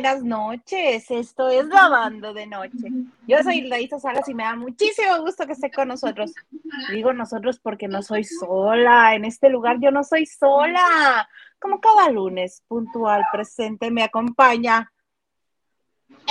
[0.00, 1.10] buenas noches.
[1.10, 2.88] Esto es Lavando de Noche.
[3.26, 6.32] Yo soy Hilda Salas y me da muchísimo gusto que esté con nosotros.
[6.90, 9.14] Digo nosotros porque no soy sola.
[9.14, 11.28] En este lugar yo no soy sola.
[11.58, 14.90] Como cada lunes, puntual, presente, me acompaña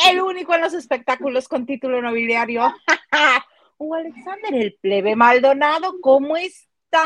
[0.10, 2.74] el único en los espectáculos con título nobiliario.
[3.78, 7.04] o Alexander, el plebe Maldonado, ¿cómo estás?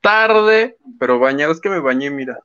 [0.00, 2.38] Tarde, pero bañado, es que me bañé, mira.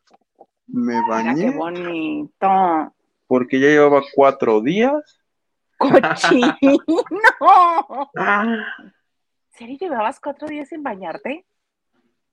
[0.71, 1.51] Me bañé.
[1.51, 2.93] qué bonito.
[3.27, 5.21] Porque ya llevaba cuatro días.
[5.77, 6.77] ¡Cochino!
[9.49, 11.45] ¿Serio llevabas cuatro días sin bañarte?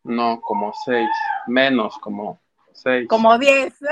[0.05, 1.09] No, como seis.
[1.47, 2.41] Menos, como
[2.73, 3.09] seis.
[3.09, 3.75] Como diez.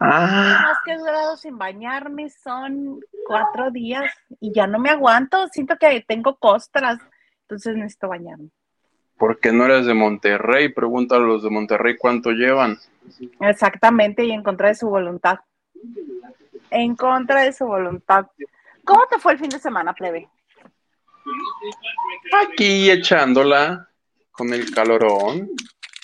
[0.00, 0.60] Ah.
[0.62, 4.04] Más que he durado sin bañarme son cuatro días
[4.38, 5.48] y ya no me aguanto.
[5.48, 7.00] Siento que tengo costras,
[7.42, 8.50] entonces necesito bañarme.
[9.18, 12.78] Porque no eres de Monterrey, pregúntale a los de Monterrey cuánto llevan.
[13.40, 15.40] Exactamente, y en contra de su voluntad.
[16.70, 18.26] En contra de su voluntad.
[18.84, 20.28] ¿Cómo te fue el fin de semana, plebe?
[22.42, 23.88] Aquí echándola
[24.30, 25.50] con el calorón.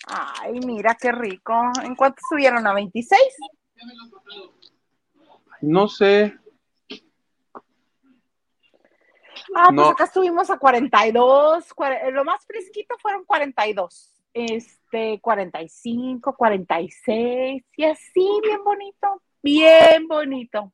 [0.06, 1.55] Ay, mira qué rico.
[1.83, 2.67] ¿En cuánto subieron?
[2.67, 3.21] ¿A 26?
[5.62, 6.37] No sé,
[9.55, 17.65] Ah, pues acá estuvimos a 42, eh, lo más fresquito fueron 42, este, 45, 46,
[17.77, 20.71] y así, bien bonito, bien bonito.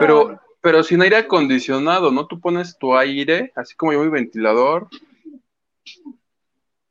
[0.00, 2.26] Pero, pero sin aire acondicionado, ¿no?
[2.26, 4.88] Tú pones tu aire, así como yo mi ventilador.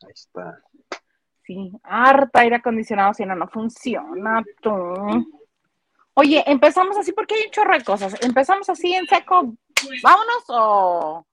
[0.02, 0.62] Ahí está.
[1.44, 4.44] Sí, harta aire acondicionado, si no, no funciona.
[4.62, 4.72] Tú.
[6.18, 8.16] Oye, empezamos así porque hay un chorro de cosas.
[8.24, 9.54] Empezamos así en seco,
[10.02, 11.26] vámonos o,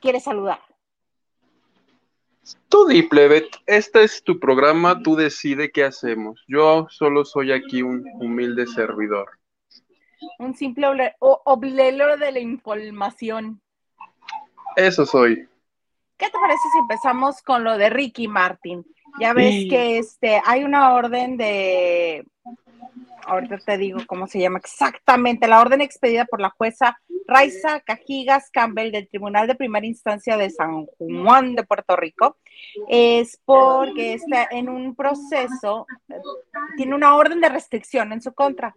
[0.00, 0.60] quieres saludar.
[2.68, 3.06] Tú di,
[3.66, 6.42] este es tu programa, tú decide qué hacemos.
[6.48, 9.28] Yo solo soy aquí un humilde servidor.
[10.38, 13.60] Un simple oblelo de la información.
[14.76, 15.46] Eso soy.
[16.16, 18.86] ¿Qué te parece si empezamos con lo de Ricky Martin?
[19.20, 22.26] Ya ves que este hay una orden de
[23.26, 28.50] ahorita te digo cómo se llama exactamente, la orden expedida por la jueza Raiza Cajigas
[28.50, 32.36] Campbell del Tribunal de Primera Instancia de San Juan de Puerto Rico,
[32.88, 35.86] es porque está en un proceso,
[36.76, 38.74] tiene una orden de restricción en su contra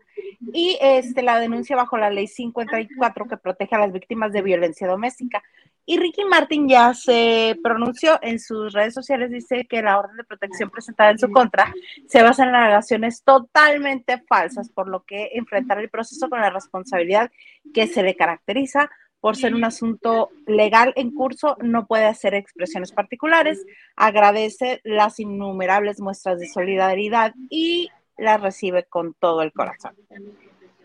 [0.53, 4.87] y este, la denuncia bajo la ley 54 que protege a las víctimas de violencia
[4.87, 5.43] doméstica.
[5.89, 10.23] Y Ricky Martin ya se pronunció en sus redes sociales, dice que la orden de
[10.23, 11.73] protección presentada en su contra
[12.07, 17.31] se basa en alegaciones totalmente falsas, por lo que enfrentar el proceso con la responsabilidad
[17.73, 22.91] que se le caracteriza por ser un asunto legal en curso, no puede hacer expresiones
[22.91, 23.65] particulares.
[23.95, 29.95] Agradece las innumerables muestras de solidaridad y las recibe con todo el corazón.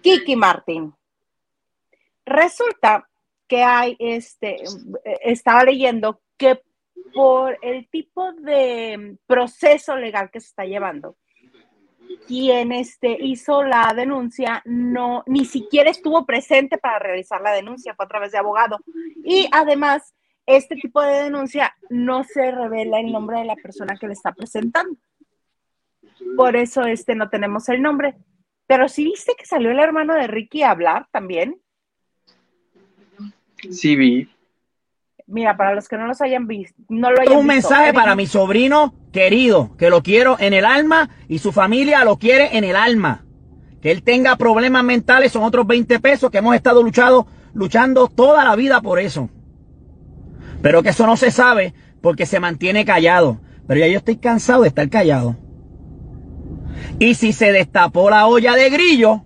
[0.01, 0.95] Kiki Martin.
[2.25, 3.07] Resulta
[3.49, 4.57] que hay, este,
[5.23, 6.61] estaba leyendo que
[7.15, 11.17] por el tipo de proceso legal que se está llevando,
[12.27, 18.05] quien este, hizo la denuncia no, ni siquiera estuvo presente para realizar la denuncia, fue
[18.05, 18.79] a través de abogado.
[19.25, 20.15] Y además,
[20.47, 24.33] este tipo de denuncia no se revela el nombre de la persona que le está
[24.33, 24.97] presentando.
[26.37, 28.17] Por eso este no tenemos el nombre.
[28.67, 31.61] Pero sí viste que salió el hermano de Ricky a hablar también.
[33.71, 34.29] Sí, vi.
[35.27, 38.27] Mira, para los que no los hayan visto, no lo hayan Un mensaje para mi
[38.27, 42.77] sobrino querido, que lo quiero en el alma y su familia lo quiere en el
[42.77, 43.25] alma.
[43.81, 48.45] Que él tenga problemas mentales son otros 20 pesos que hemos estado luchando, luchando toda
[48.45, 49.31] la vida por eso.
[50.61, 53.41] Pero que eso no se sabe porque se mantiene callado.
[53.67, 55.37] Pero ya yo estoy cansado de estar callado.
[56.99, 59.25] Y si se destapó la olla de grillo,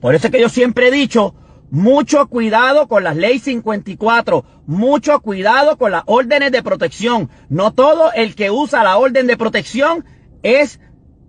[0.00, 1.34] por eso es que yo siempre he dicho,
[1.70, 4.44] mucho cuidado con las leyes 54.
[4.66, 7.30] Mucho cuidado con las órdenes de protección.
[7.48, 10.04] No todo el que usa la orden de protección
[10.42, 10.80] es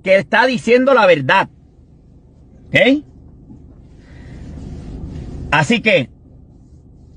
[0.04, 1.50] que está diciendo la verdad.
[2.68, 3.04] ¿Ok?
[5.51, 6.10] Así que,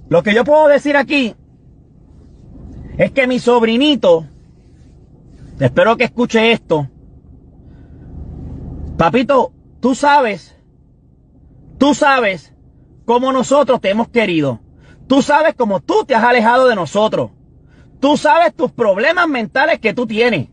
[0.08, 1.34] lo que yo puedo decir aquí
[2.96, 4.26] es que mi sobrinito,
[5.58, 6.88] espero que escuche esto,
[8.96, 10.56] papito, tú sabes,
[11.78, 12.54] tú sabes
[13.10, 14.60] como nosotros te hemos querido.
[15.08, 17.32] Tú sabes cómo tú te has alejado de nosotros.
[17.98, 20.46] Tú sabes tus problemas mentales que tú tienes.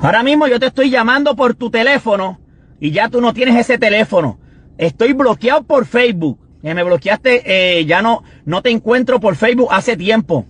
[0.00, 2.40] Ahora mismo yo te estoy llamando por tu teléfono
[2.80, 4.40] y ya tú no tienes ese teléfono.
[4.76, 6.40] Estoy bloqueado por Facebook.
[6.60, 7.42] me bloqueaste,
[7.78, 10.46] eh, ya no, no te encuentro por Facebook hace tiempo.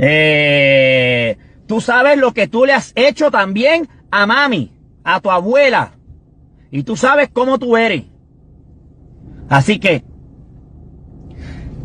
[0.00, 4.72] Eh, tú sabes lo que tú le has hecho también a mami,
[5.04, 5.94] a tu abuela.
[6.70, 8.04] Y tú sabes cómo tú eres.
[9.48, 10.04] Así que,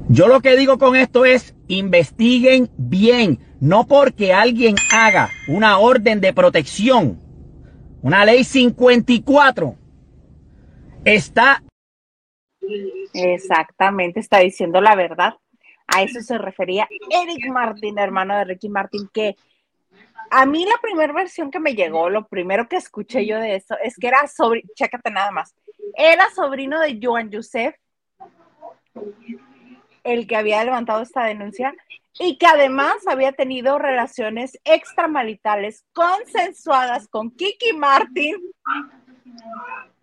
[0.10, 3.40] yo lo que digo con esto es, investiguen bien.
[3.60, 7.20] No porque alguien haga una orden de protección,
[8.02, 9.76] una ley 54,
[11.04, 11.64] está...
[13.14, 15.34] Exactamente, está diciendo la verdad.
[15.88, 19.36] A eso se refería Eric Martin, hermano de Ricky Martin, que
[20.30, 23.76] a mí la primera versión que me llegó, lo primero que escuché yo de eso,
[23.84, 25.56] es que era sobrino, chécate nada más,
[25.96, 27.76] era sobrino de Joan Youssef,
[30.04, 31.74] el que había levantado esta denuncia,
[32.20, 38.36] y que además había tenido relaciones extramaritales consensuadas con Kiki Martin.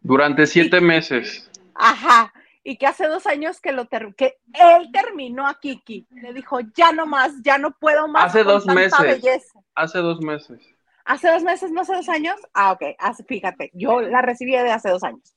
[0.03, 1.51] Durante siete meses.
[1.75, 2.33] Ajá,
[2.65, 6.07] y que hace dos años que lo que él terminó a Kiki.
[6.11, 8.25] Le dijo, ya no más, ya no puedo más.
[8.25, 9.53] Hace dos meses.
[9.75, 10.75] Hace dos meses.
[11.05, 12.37] ¿Hace dos meses, no hace dos años?
[12.55, 12.83] Ah, ok,
[13.29, 15.37] fíjate, yo la recibí de hace dos años.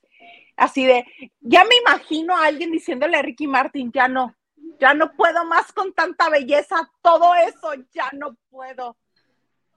[0.55, 1.05] Así de,
[1.41, 4.33] ya me imagino a alguien diciéndole a Ricky Martin, ya no,
[4.79, 8.95] ya no puedo más con tanta belleza, todo eso, ya no puedo.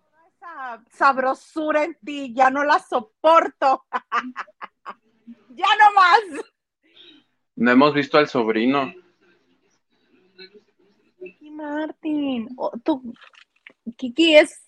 [0.01, 3.85] Toda esa sabrosura en ti, ya no la soporto.
[5.51, 6.45] ya no más.
[7.61, 8.91] No hemos visto al sobrino.
[11.21, 12.49] Ricky Martin,
[12.83, 13.13] tú,
[13.99, 14.67] Kiki es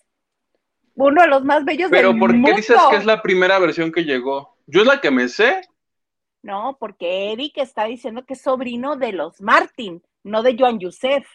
[0.93, 3.91] uno de los más bellos Pero del ¿por qué dices que es la primera versión
[3.91, 4.55] que llegó?
[4.67, 5.61] Yo es la que me sé.
[6.43, 11.27] No, porque Eric está diciendo que es sobrino de los Martin, no de Joan Youssef.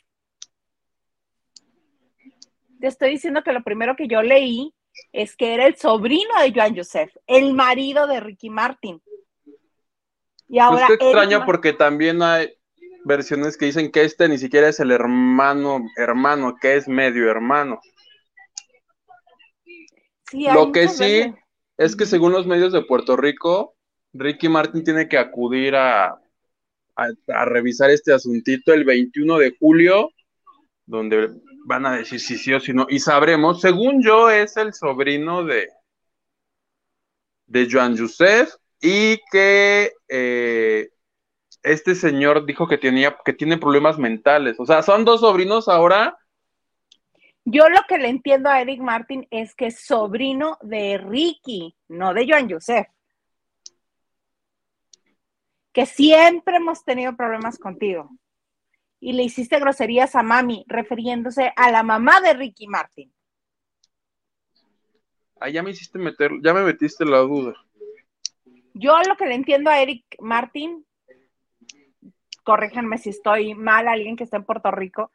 [2.78, 4.72] Te estoy diciendo que lo primero que yo leí
[5.12, 9.02] es que era el sobrino de Joan Youssef, el marido de Ricky Martin.
[10.48, 10.86] Y ahora.
[10.88, 12.54] Es que extraño porque también hay
[13.04, 17.80] versiones que dicen que este ni siquiera es el hermano, hermano, que es medio hermano.
[20.32, 21.34] Lo que sí
[21.76, 23.76] es que según los medios de Puerto Rico,
[24.12, 26.20] Ricky Martin tiene que acudir a,
[26.96, 30.10] a, revisar este asuntito el 21 de julio,
[30.86, 31.30] donde
[31.64, 35.44] van a decir si sí o si no, y sabremos, según yo, es el sobrino
[35.44, 35.68] de,
[37.46, 40.88] de Joan Youssef y que eh,
[41.62, 44.58] este señor dijo que tenía que tiene problemas mentales.
[44.58, 46.18] O sea, son dos sobrinos ahora.
[47.44, 52.12] Yo lo que le entiendo a Eric Martin es que es sobrino de Ricky, no
[52.12, 52.88] de Joan Joseph.
[55.72, 58.10] Que siempre hemos tenido problemas contigo.
[59.00, 63.12] Y le hiciste groserías a mami, refiriéndose a la mamá de Ricky Martin.
[65.40, 67.54] Ah, ya me hiciste meter, ya me metiste la duda.
[68.78, 70.84] Yo lo que le entiendo a Eric Martin
[72.48, 75.12] corríjanme si estoy mal, alguien que está en Puerto Rico,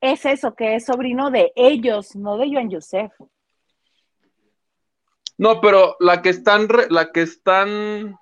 [0.00, 3.12] es eso, que es sobrino de ellos, no de Joan Joseph.
[5.38, 8.16] No, pero la que están, la que están,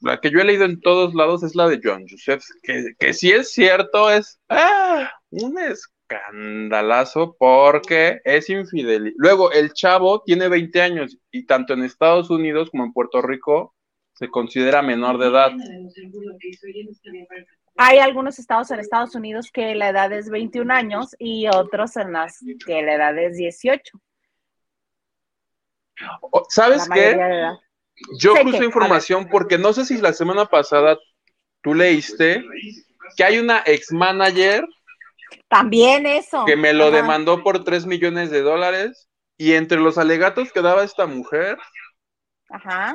[0.00, 3.14] la que yo he leído en todos lados es la de Joan Joseph, que, que
[3.14, 5.56] sí es cierto, es ah, un
[6.10, 9.14] escandalazo porque es infidelidad.
[9.16, 13.74] Luego, el chavo tiene 20 años y tanto en Estados Unidos como en Puerto Rico
[14.14, 15.52] se considera menor de edad.
[17.76, 22.12] Hay algunos estados en Estados Unidos que la edad es 21 años y otros en
[22.12, 23.98] las que la edad es 18.
[26.48, 27.18] ¿Sabes qué?
[28.18, 30.98] Yo puse información porque no sé si la semana pasada
[31.62, 32.42] tú leíste
[33.16, 34.66] que hay una ex manager.
[35.50, 36.46] También eso.
[36.46, 40.84] Que me lo demandó por 3 millones de dólares y entre los alegatos que daba
[40.84, 41.58] esta mujer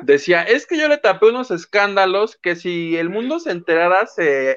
[0.02, 4.56] Decía, es que yo le tapé unos escándalos que si el mundo se enterara se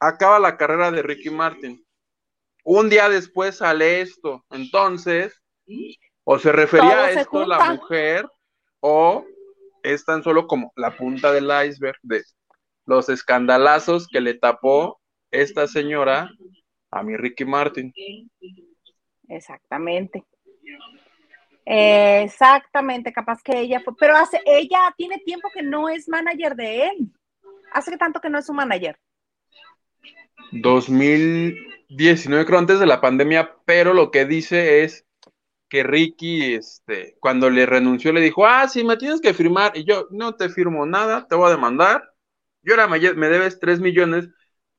[0.00, 1.84] acaba la carrera de Ricky Martin.
[2.64, 4.44] Un día después sale esto.
[4.50, 5.38] Entonces,
[6.24, 8.26] o se refería a esto la mujer,
[8.80, 9.24] o
[9.82, 12.22] es tan solo como la punta del iceberg de
[12.86, 14.98] los escandalazos que le tapó
[15.30, 16.30] esta señora
[16.90, 17.92] a mi Ricky Martin.
[19.28, 20.24] Exactamente
[21.70, 26.86] exactamente, capaz que ella fue, pero hace, ella tiene tiempo que no es manager de
[26.86, 27.12] él.
[27.72, 28.98] ¿Hace tanto que no es su manager?
[30.52, 35.04] 2019, creo, antes de la pandemia, pero lo que dice es
[35.68, 39.84] que Ricky, este, cuando le renunció, le dijo, ah, sí, me tienes que firmar, y
[39.84, 42.14] yo, no te firmo nada, te voy a demandar,
[42.62, 44.30] y ahora me, me debes 3 millones,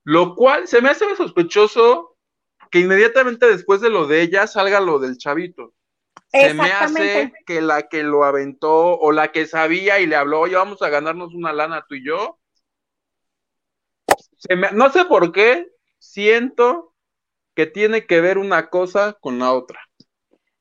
[0.04, 2.18] lo cual se me hace sospechoso
[2.72, 5.74] que inmediatamente después de lo de ella salga lo del chavito
[6.32, 10.42] se me hace que la que lo aventó o la que sabía y le habló,
[10.42, 12.40] oye, vamos a ganarnos una lana tú y yo.
[14.74, 16.94] no sé por qué, siento
[17.56, 19.80] que tiene que ver una cosa con la otra.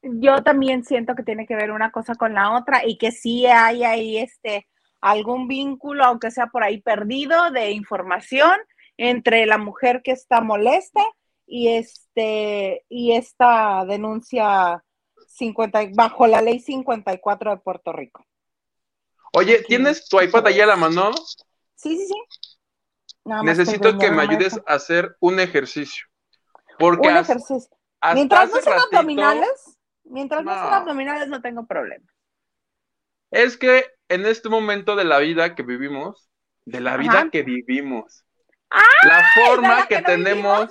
[0.03, 3.47] Yo también siento que tiene que ver una cosa con la otra y que sí
[3.47, 4.67] hay ahí este
[5.01, 8.53] algún vínculo, aunque sea por ahí perdido, de información
[8.99, 11.03] entre la mujer que está molesta
[11.47, 14.85] y este y esta denuncia
[15.29, 18.27] 50 bajo la ley 54 de Puerto Rico.
[19.33, 21.13] Oye, ¿tienes tu iPad ahí a la mano?
[21.75, 22.15] Sí, sí, sí.
[23.45, 26.07] Necesito que me ayudes a hacer un ejercicio.
[26.79, 27.77] Porque un ejercicio.
[28.15, 30.53] mientras no sean abdominales, mientras no.
[30.53, 32.07] sean abdominales no tengo problema.
[33.31, 36.31] Es que en este momento de la vida que vivimos,
[36.65, 38.25] de la vida que vivimos,
[38.71, 40.71] la forma que, tenemos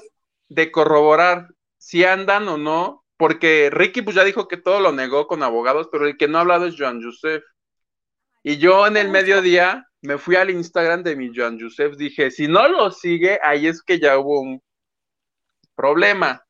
[0.49, 5.27] de corroborar si andan o no, porque Ricky pues ya dijo que todo lo negó
[5.27, 7.43] con abogados, pero el que no ha hablado es Joan Joseph.
[8.43, 12.47] Y yo en el mediodía me fui al Instagram de mi Joan Joseph, dije, si
[12.47, 14.61] no lo sigue, ahí es que ya hubo un
[15.75, 16.45] problema.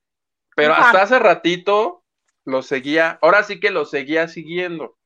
[0.55, 2.03] Pero hasta hace ratito
[2.43, 4.97] lo seguía, ahora sí que lo seguía siguiendo.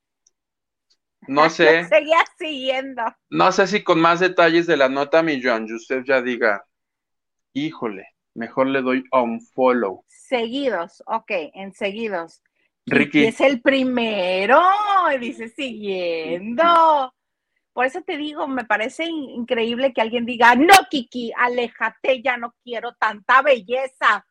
[1.28, 1.86] No sé.
[1.86, 3.04] seguía siguiendo.
[3.30, 6.66] No sé si con más detalles de la nota mi Joan Joseph ya diga,
[7.54, 10.04] híjole, mejor le doy un follow.
[10.08, 12.42] Seguidos, ok, en seguidos.
[12.88, 13.25] Ricky.
[13.25, 14.60] es el primero,
[15.13, 17.13] y dice siguiendo.
[17.74, 22.54] Por eso te digo, me parece increíble que alguien diga, no, Kiki, aléjate, ya no
[22.63, 24.25] quiero tanta belleza.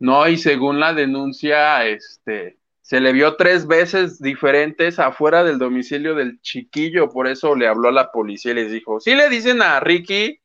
[0.00, 6.14] No, y según la denuncia, este, se le vio tres veces diferentes afuera del domicilio
[6.14, 9.62] del chiquillo, por eso le habló a la policía y les dijo, si le dicen
[9.62, 10.38] a Ricky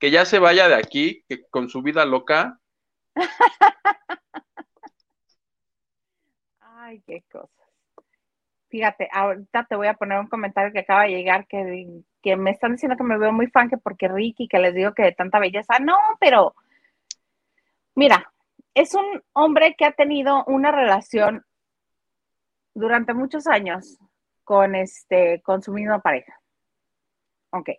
[0.00, 2.58] que ya se vaya de aquí, que con su vida loca.
[6.60, 7.48] Ay, qué cosas.
[8.70, 12.50] Fíjate, ahorita te voy a poner un comentario que acaba de llegar que, que me
[12.50, 15.12] están diciendo que me veo muy fan, que porque Ricky, que les digo que de
[15.12, 15.78] tanta belleza.
[15.78, 16.56] No, pero
[17.94, 18.32] mira,
[18.74, 21.44] es un hombre que ha tenido una relación
[22.78, 23.98] durante muchos años
[24.44, 26.40] con este, con su misma pareja.
[27.50, 27.70] Ok.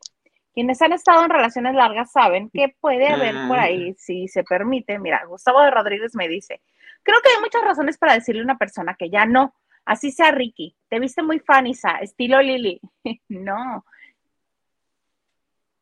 [0.54, 5.00] Quienes han estado en relaciones largas saben que puede haber por ahí, si se permite.
[5.00, 6.62] Mira, Gustavo de Rodríguez me dice,
[7.04, 9.54] creo que hay muchas razones para decirle a una persona que ya no,
[9.90, 12.80] Así sea Ricky, te viste muy fanisa, estilo Lili.
[13.28, 13.84] no.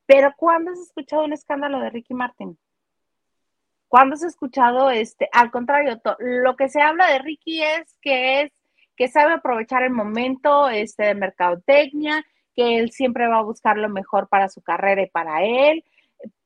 [0.06, 2.58] Pero ¿cuándo has escuchado un escándalo de Ricky Martin?
[3.90, 5.28] ¿Cuándo has escuchado este?
[5.34, 8.52] Al contrario, lo que se habla de Ricky es que es
[8.98, 12.26] que sabe aprovechar el momento este, de mercadotecnia,
[12.56, 15.86] que él siempre va a buscar lo mejor para su carrera y para él.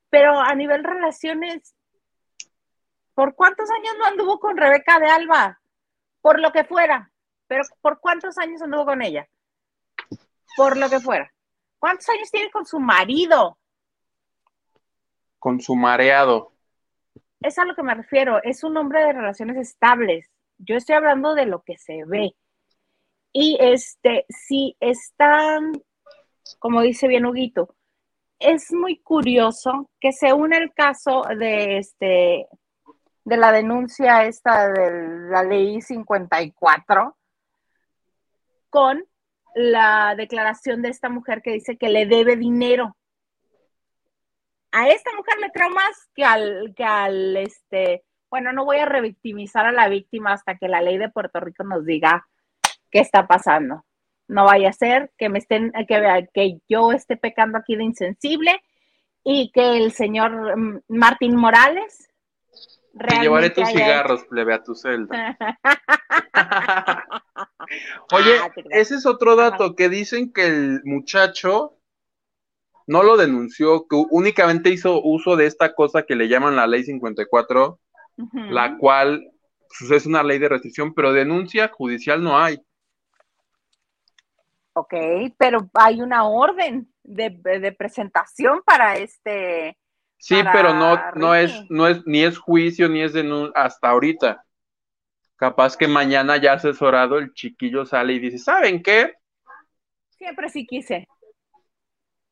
[0.09, 1.73] Pero a nivel relaciones,
[3.13, 5.61] ¿por cuántos años no anduvo con Rebeca de Alba?
[6.21, 7.09] Por lo que fuera.
[7.47, 9.27] Pero ¿por cuántos años anduvo con ella?
[10.57, 11.33] Por lo que fuera.
[11.79, 13.57] ¿Cuántos años tiene con su marido?
[15.39, 16.51] Con su mareado.
[17.39, 18.43] Es a lo que me refiero.
[18.43, 20.30] Es un hombre de relaciones estables.
[20.63, 22.35] Yo estoy hablando de lo que se ve.
[23.33, 25.71] Y este, si están,
[26.59, 27.75] como dice bien Huguito,
[28.39, 32.47] es muy curioso que se une el caso de este
[33.23, 37.17] de la denuncia esta de la ley 54
[38.69, 39.05] con
[39.53, 42.97] la declaración de esta mujer que dice que le debe dinero.
[44.71, 48.85] A esta mujer le creo más que al, que al, este, bueno, no voy a
[48.85, 52.27] revictimizar a la víctima hasta que la ley de Puerto Rico nos diga
[52.89, 53.85] qué está pasando.
[54.27, 58.61] No vaya a ser que me estén, que, que yo esté pecando aquí de insensible
[59.23, 62.07] y que el señor mm, Martín Morales
[62.97, 65.37] te llevaré tus cigarros, plebe, a tu celda.
[68.11, 71.77] Oye, ah, ese es otro dato, que dicen que el muchacho
[72.87, 76.83] no lo denunció, que únicamente hizo uso de esta cosa que le llaman la ley
[76.83, 77.79] 54,
[78.33, 79.29] la cual
[79.67, 82.59] pues, es una ley de restricción, pero denuncia judicial no hay.
[84.73, 84.93] Ok,
[85.37, 89.77] pero hay una orden de presentación para este
[90.21, 94.45] Sí, pero no, no es, no es, ni es juicio, ni es denuncia hasta ahorita.
[95.35, 99.15] Capaz que mañana ya asesorado el chiquillo sale y dice, ¿saben qué?
[100.11, 101.07] Siempre sí quise.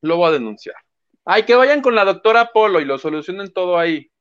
[0.02, 0.76] Lo voy a denunciar.
[1.26, 4.12] Ay, que vayan con la doctora Polo y lo solucionen todo ahí.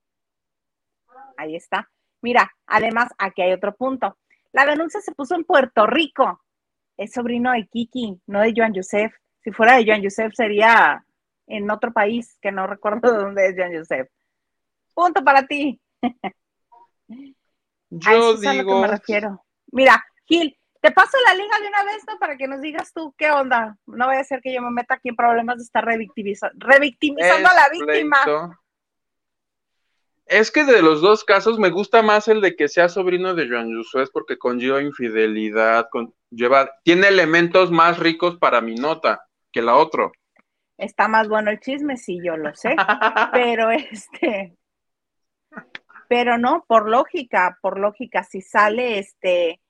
[1.38, 1.88] Ahí está.
[2.21, 4.18] Mira, además, aquí hay otro punto.
[4.52, 6.42] La denuncia se puso en Puerto Rico.
[6.97, 9.14] Es sobrino de Kiki, no de Joan Joseph.
[9.40, 11.04] Si fuera de Joan Joseph sería
[11.47, 14.09] en otro país que no recuerdo dónde es Jean Joseph.
[14.92, 15.80] Punto para ti.
[17.90, 18.80] Yo digo.
[18.80, 19.45] me refiero.
[19.71, 22.18] Mira, Gil, te paso la liga de una vez, ¿no?
[22.18, 23.78] Para que nos digas tú qué onda.
[23.87, 27.54] No vaya a ser que yo me meta aquí en problemas de estar revictimizando a
[27.54, 28.18] la víctima.
[30.28, 33.49] Es que de los dos casos me gusta más el de que sea sobrino de
[33.49, 35.88] Joan es porque conlleva infidelidad,
[36.30, 40.11] lleva, tiene elementos más ricos para mi nota que la otra.
[40.76, 42.76] Está más bueno el chisme, sí, yo lo sé.
[43.32, 44.54] pero este,
[46.08, 49.61] pero no, por lógica, por lógica, si sale este,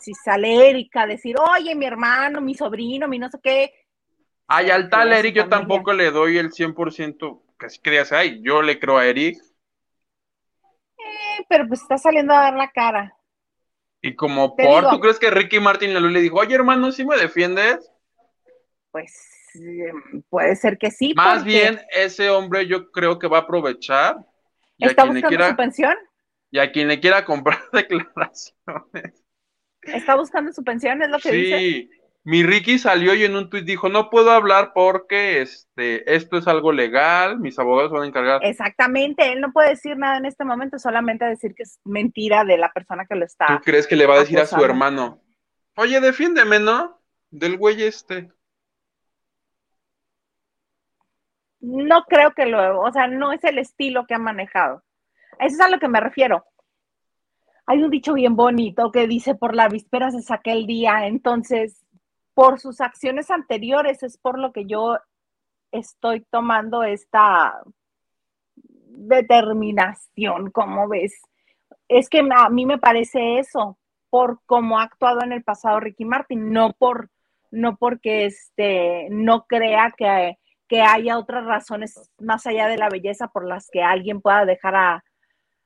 [0.00, 3.72] si sale Erika a decir, oye, mi hermano, mi sobrino, mi no sé qué.
[4.48, 8.62] Ay, al tal Eric yo tampoco le doy el 100%, casi que digas, ay, yo
[8.62, 9.38] le creo a Eric
[11.48, 13.16] pero pues está saliendo a dar la cara.
[14.00, 17.90] Y como por, ¿tú crees que Ricky Martin le dijo, oye hermano, ¿sí me defiendes?
[18.90, 19.14] Pues
[19.54, 21.14] em, puede ser que sí.
[21.14, 24.16] Más bien, ese hombre yo creo que va a aprovechar.
[24.78, 25.94] ¿Está buscando su pensión?
[26.50, 29.24] Y a quien le quiera comprar declaraciones.
[29.82, 31.02] ¿Está buscando su pensión?
[31.02, 31.58] ¿Es lo que dice?
[31.58, 31.90] Sí,
[32.24, 36.46] mi Ricky salió y en un tuit dijo, no puedo hablar porque este, esto es
[36.46, 38.44] algo legal, mis abogados van a encargar.
[38.44, 42.58] Exactamente, él no puede decir nada en este momento, solamente decir que es mentira de
[42.58, 43.46] la persona que lo está.
[43.46, 45.20] ¿Tú crees que le va a decir a su hermano?
[45.76, 47.00] Oye, defiéndeme, ¿no?
[47.30, 48.30] Del güey este.
[51.60, 54.82] No creo que lo, o sea, no es el estilo que ha manejado.
[55.40, 56.44] Eso es a lo que me refiero.
[57.66, 61.81] Hay un dicho bien bonito que dice, por la víspera se saca el día, entonces
[62.34, 64.98] por sus acciones anteriores es por lo que yo
[65.70, 67.62] estoy tomando esta
[68.54, 71.20] determinación, como ves.
[71.88, 73.78] Es que a mí me parece eso,
[74.10, 77.10] por cómo ha actuado en el pasado Ricky Martin, no por
[77.50, 83.28] no porque este no crea que, que haya otras razones más allá de la belleza
[83.28, 85.04] por las que alguien pueda dejar a,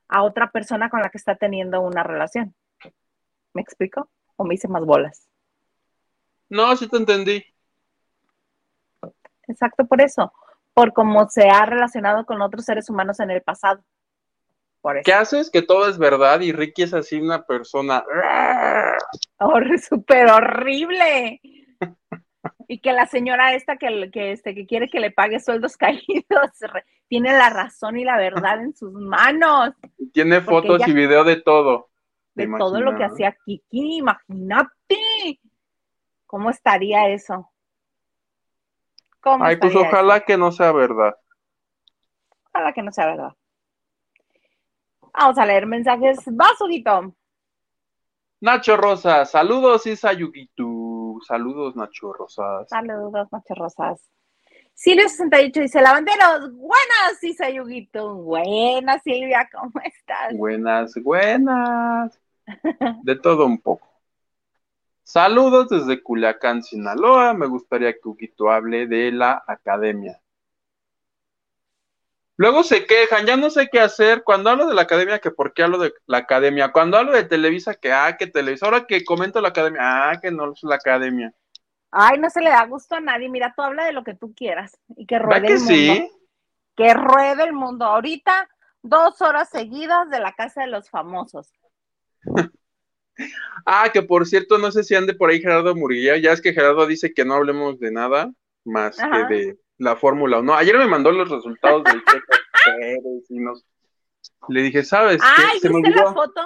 [0.09, 2.53] a otra persona con la que está teniendo una relación.
[3.53, 4.09] ¿Me explico?
[4.35, 5.27] ¿O me hice más bolas?
[6.49, 7.43] No, sí te entendí.
[9.47, 10.31] Exacto, por eso,
[10.73, 13.83] por cómo se ha relacionado con otros seres humanos en el pasado.
[14.81, 15.49] Por ¿Qué haces?
[15.49, 18.03] Que todo es verdad y Ricky es así una persona.
[19.87, 21.41] súper horrible.
[22.67, 26.51] y que la señora esta que, que, este, que quiere que le pague sueldos caídos
[27.07, 29.73] tiene la razón y la verdad en sus manos.
[30.13, 31.89] Tiene fotos y video de todo.
[32.35, 34.75] De todo lo que hacía Kiki, imagínate.
[36.27, 37.49] ¿Cómo estaría eso?
[39.41, 41.15] Ay, pues ojalá que no sea verdad.
[42.53, 43.33] Ojalá que no sea verdad.
[45.13, 46.19] Vamos a leer mensajes.
[46.27, 47.15] Basudito.
[48.39, 51.19] Nacho Rosas, saludos Isa Yugitu.
[51.27, 52.69] Saludos Nacho Rosas.
[52.69, 54.09] Saludos Nacho Rosas.
[54.75, 58.21] Silvio68 dice, lavanderos, buenas Isa Yugitu.
[58.21, 60.37] Buenas Silvia, ¿cómo estás?
[60.37, 62.21] Buenas, buenas.
[63.01, 63.87] De todo un poco.
[65.07, 67.33] Saludos desde Culiacán, Sinaloa.
[67.33, 70.19] Me gustaría que Huguito hable de la academia.
[72.35, 74.25] Luego se quejan, ya no sé qué hacer.
[74.25, 76.73] Cuando hablo de la academia, que por qué hablo de la academia.
[76.73, 78.65] Cuando hablo de Televisa, que ah, que Televisa.
[78.65, 81.33] Ahora que comento la academia, ah, que no es la academia.
[81.89, 83.29] Ay, no se le da gusto a nadie.
[83.29, 85.73] Mira, tú habla de lo que tú quieras y que ruede el mundo.
[85.73, 86.11] Sí?
[86.75, 87.85] Que ruede el mundo.
[87.85, 88.49] Ahorita,
[88.81, 91.53] dos horas seguidas de la casa de los famosos.
[93.65, 96.17] Ah, que por cierto, no sé si ande por ahí Gerardo Murilla.
[96.17, 98.31] Ya es que Gerardo dice que no hablemos de nada
[98.63, 100.53] más que de la Fórmula 1.
[100.55, 102.25] Ayer me mandó los resultados del Checo
[102.65, 103.65] Pérez y nos...
[104.49, 105.21] le dije, ¿sabes?
[105.23, 106.41] Ay, ¿viste la foto?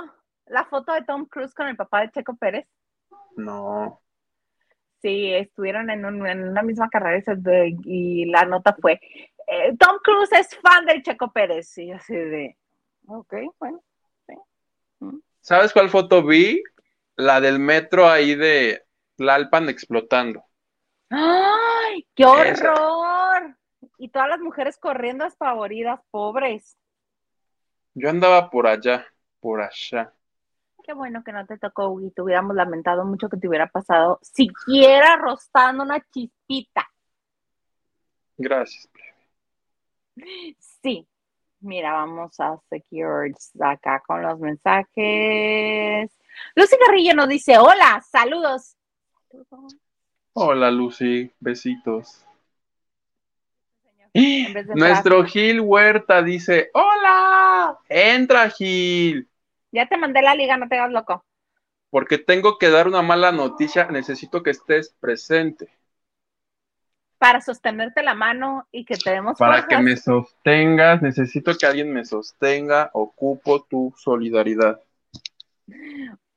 [0.47, 2.67] La foto de Tom Cruise con el papá de Checo Pérez.
[3.36, 4.01] No.
[5.01, 7.23] Sí, estuvieron en, una misma carrera
[7.86, 8.99] y la nota fue,
[9.47, 11.77] eh, Tom Cruise es fan del Checo Pérez.
[11.77, 12.57] Y así de,
[13.07, 13.81] ok, bueno.
[15.41, 16.62] ¿Sabes cuál foto vi?
[17.15, 18.86] La del metro ahí de
[19.17, 20.45] Lalpan explotando.
[21.10, 23.58] ¡Ay, qué horror!
[23.97, 26.77] Y todas las mujeres corriendo espavoridas, pobres.
[27.93, 29.06] Yo andaba por allá,
[29.39, 30.13] por allá.
[30.84, 34.19] Qué bueno que no te tocó, y te hubiéramos lamentado mucho que te hubiera pasado
[34.21, 36.88] siquiera rostando una chispita.
[38.38, 38.89] Gracias.
[40.82, 41.08] Sí,
[41.62, 46.12] Mira, vamos a secure acá con los mensajes.
[46.56, 48.76] Lucy Carrillo nos dice, hola, saludos.
[50.34, 52.26] Hola Lucy, besitos.
[54.74, 59.30] Nuestro Gil Huerta dice, hola, entra Gil.
[59.71, 61.24] Ya te mandé la liga, no te hagas loco.
[61.91, 65.69] Porque tengo que dar una mala noticia, necesito que estés presente
[67.21, 71.93] para sostenerte la mano y que te demos Para que me sostengas, necesito que alguien
[71.93, 74.81] me sostenga, ocupo tu solidaridad.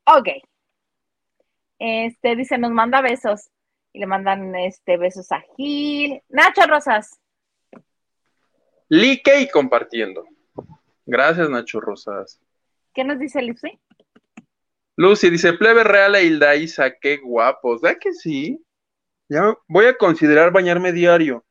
[0.05, 0.29] Ok.
[1.79, 3.49] Este dice, nos manda besos.
[3.94, 6.20] Y le mandan este besos a Gil.
[6.29, 7.18] Nacho Rosas.
[8.90, 10.27] Like y compartiendo.
[11.07, 12.38] Gracias, Nacho Rosas.
[12.92, 13.81] ¿Qué nos dice Lucy?
[14.97, 17.81] Lucy dice, plebe real e Hilda Isa, qué guapos.
[17.81, 18.62] ¿Da que sí?
[19.29, 21.45] Ya voy a considerar bañarme diario.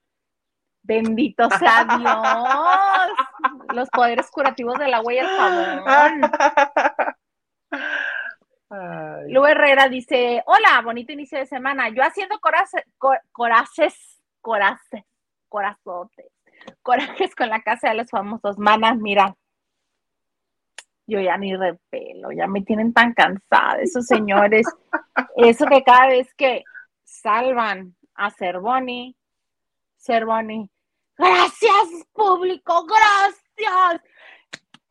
[0.83, 3.75] Bendito sea Dios.
[3.75, 6.21] Los poderes curativos del agua y el jabón.
[9.27, 11.89] Lu Herrera dice, hola, bonito inicio de semana.
[11.89, 12.83] Yo haciendo coraces,
[13.31, 15.03] coraces, coraces,
[15.47, 16.31] corazotes,
[16.81, 18.57] corajes con la casa de los famosos.
[18.57, 19.35] Manas, mira,
[21.05, 24.65] yo ya ni repelo, ya me tienen tan cansada esos señores.
[25.37, 26.63] Eso que cada vez que
[27.13, 29.15] salvan a Cervoni,
[29.97, 30.69] Cervoni,
[31.17, 34.01] gracias público, gracias.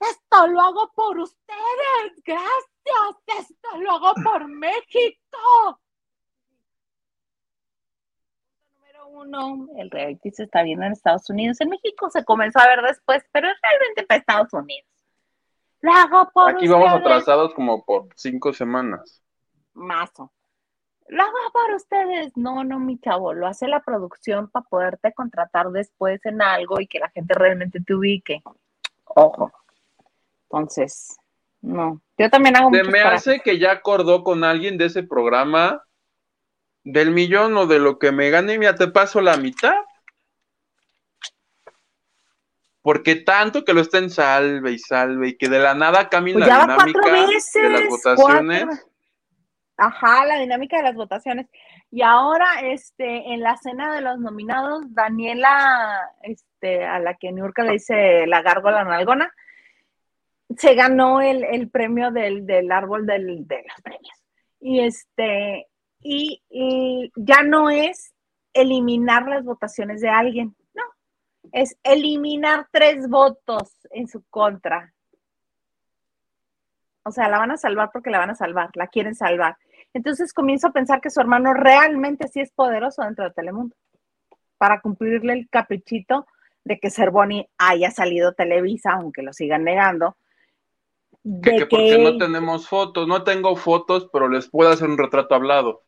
[0.00, 3.48] Esto lo hago por ustedes, gracias.
[3.50, 5.80] Esto lo hago por México.
[8.74, 11.61] Número uno, el reality se está viendo en Estados Unidos.
[11.61, 14.88] En México se comenzó a ver después, pero es realmente para Estados Unidos.
[15.80, 19.22] Lo hago por Aquí vamos atrasados como por cinco semanas.
[19.74, 20.32] Mazo.
[21.09, 22.37] Lo hago por ustedes.
[22.37, 26.87] No, no, mi chavo, lo hace la producción para poderte contratar después en algo y
[26.87, 28.43] que la gente realmente te ubique.
[29.05, 29.53] Ojo.
[30.45, 31.17] Entonces,
[31.61, 32.01] no.
[32.19, 35.83] Yo también hago Se me hace que ya acordó con alguien de ese programa
[36.85, 39.75] del millón o de lo que me gane, ya te paso la mitad
[42.83, 46.47] porque tanto que lo estén salve y salve y que de la nada cambie pues
[46.47, 48.87] la dinámica de las votaciones.
[49.85, 51.49] Ajá, la dinámica de las votaciones.
[51.90, 57.64] Y ahora, este, en la cena de los nominados, Daniela, este, a la que Niurka
[57.64, 59.35] le dice la gárgola nalgona,
[60.57, 64.23] se ganó el, premio del, árbol de los premios.
[64.61, 65.66] Y este,
[66.01, 66.42] y
[67.16, 68.14] ya no es
[68.53, 70.55] eliminar las votaciones de alguien,
[71.51, 74.95] es eliminar tres votos en su contra.
[77.03, 79.57] O sea, la van a salvar porque la van a salvar, la quieren salvar.
[79.94, 83.76] Entonces comienzo a pensar que su hermano realmente sí es poderoso dentro de Telemundo
[84.59, 86.26] para cumplirle el caprichito
[86.64, 90.16] de que Cervoni haya salido Televisa, aunque lo sigan negando.
[91.24, 95.35] De que, porque no tenemos fotos, no tengo fotos, pero les puedo hacer un retrato
[95.35, 95.83] hablado.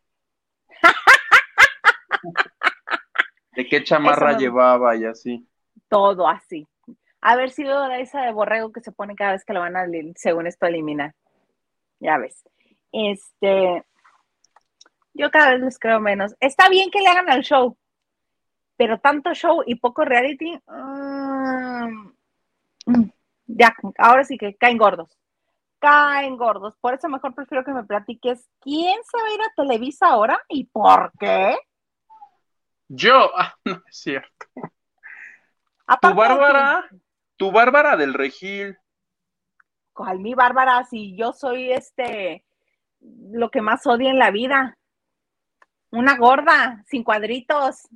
[3.52, 5.46] de qué chamarra llevaba y así.
[5.88, 6.66] Todo así.
[7.20, 9.86] Haber sido esa de borrego que se pone cada vez que lo van a,
[10.16, 11.14] según esto, eliminar.
[12.00, 12.44] Ya ves.
[12.92, 13.84] Este,
[15.14, 16.34] yo cada vez les creo menos.
[16.40, 17.78] Está bien que le hagan al show,
[18.76, 22.14] pero tanto show y poco reality, mm,
[23.46, 25.16] ya, ahora sí que caen gordos.
[25.78, 26.76] Caen gordos.
[26.80, 30.40] Por eso mejor prefiero que me platiques quién se va a ir a Televisa ahora
[30.48, 31.56] y por qué.
[32.88, 34.46] Yo, ah, no es cierto.
[36.00, 36.88] tu Bárbara,
[37.36, 38.78] tu Bárbara del Regil.
[39.92, 40.84] ¿Cuál mi Bárbara?
[40.84, 42.44] Si yo soy este,
[43.00, 44.76] lo que más odio en la vida.
[45.94, 47.88] Una gorda, sin cuadritos.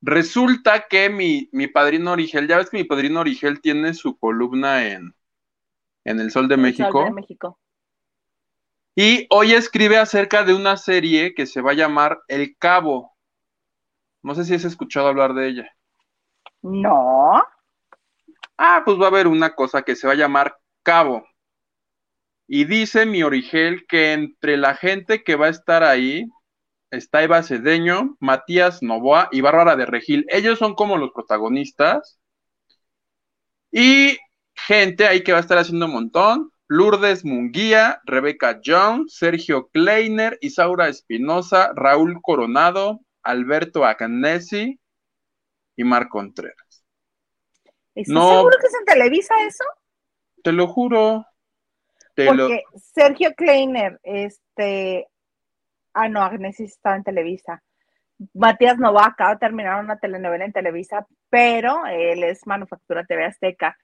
[0.00, 4.88] Resulta que mi, mi padrino Origel, ya ves que mi padrino Origel tiene su columna
[4.88, 5.14] en,
[6.04, 6.90] en El Sol de el México.
[6.90, 7.58] Sol de México.
[8.94, 13.14] Y hoy escribe acerca de una serie que se va a llamar El Cabo.
[14.22, 15.76] No sé si has escuchado hablar de ella.
[16.62, 17.44] No.
[18.56, 21.22] Ah, pues va a haber una cosa que se va a llamar Cabo.
[22.46, 26.26] Y dice mi Origel que entre la gente que va a estar ahí
[26.90, 30.26] está Eva Cedeño, Matías Novoa y Bárbara de Regil.
[30.28, 32.18] Ellos son como los protagonistas.
[33.70, 34.18] Y
[34.54, 36.52] gente ahí que va a estar haciendo un montón.
[36.68, 44.80] Lourdes Munguía, Rebeca Jones, Sergio Kleiner, Isaura Espinosa, Raúl Coronado, Alberto Acanesi
[45.76, 46.84] y Marco Contreras.
[47.94, 49.64] ¿Estás seguro que es en Televisa eso?
[50.42, 51.26] Te lo juro.
[52.14, 55.08] Porque Sergio Kleiner, este.
[55.94, 57.62] Ah, no, Agnesi está en Televisa.
[58.34, 63.76] Matías Nova acaba de terminar una telenovela en Televisa, pero él es Manufactura TV Azteca.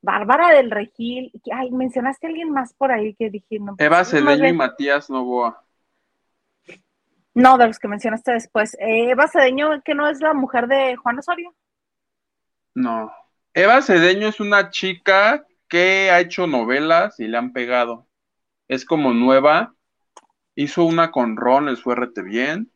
[0.00, 3.58] Bárbara del Regil, ay, mencionaste a alguien más por ahí que dije.
[3.58, 5.62] No, pues, Eva Cedeño y Matías Novoa.
[7.32, 8.74] No, de los que mencionaste después.
[8.74, 11.54] Eh, Eva Cedeño, que no es la mujer de Juan Osorio.
[12.74, 13.12] No.
[13.54, 18.06] Eva Cedeño es una chica que ha hecho novelas y le han pegado.
[18.68, 19.74] Es como nueva.
[20.54, 22.70] Hizo una con Ron, les fue rete bien.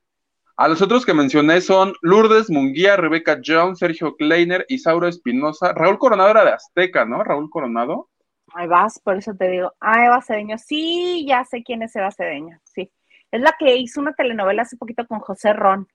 [0.56, 5.72] A los otros que mencioné son Lourdes Munguía, Rebeca Jones, Sergio Kleiner, Isaura Espinosa.
[5.72, 7.22] Raúl Coronado era de Azteca, ¿no?
[7.22, 8.08] Raúl Coronado.
[8.54, 9.72] Ahí vas, por eso te digo.
[9.80, 10.58] Ah, Eva Cedeño.
[10.58, 12.58] Sí, ya sé quién es Eva Cedeño.
[12.64, 12.90] Sí.
[13.30, 15.86] Es la que hizo una telenovela hace poquito con José Ron.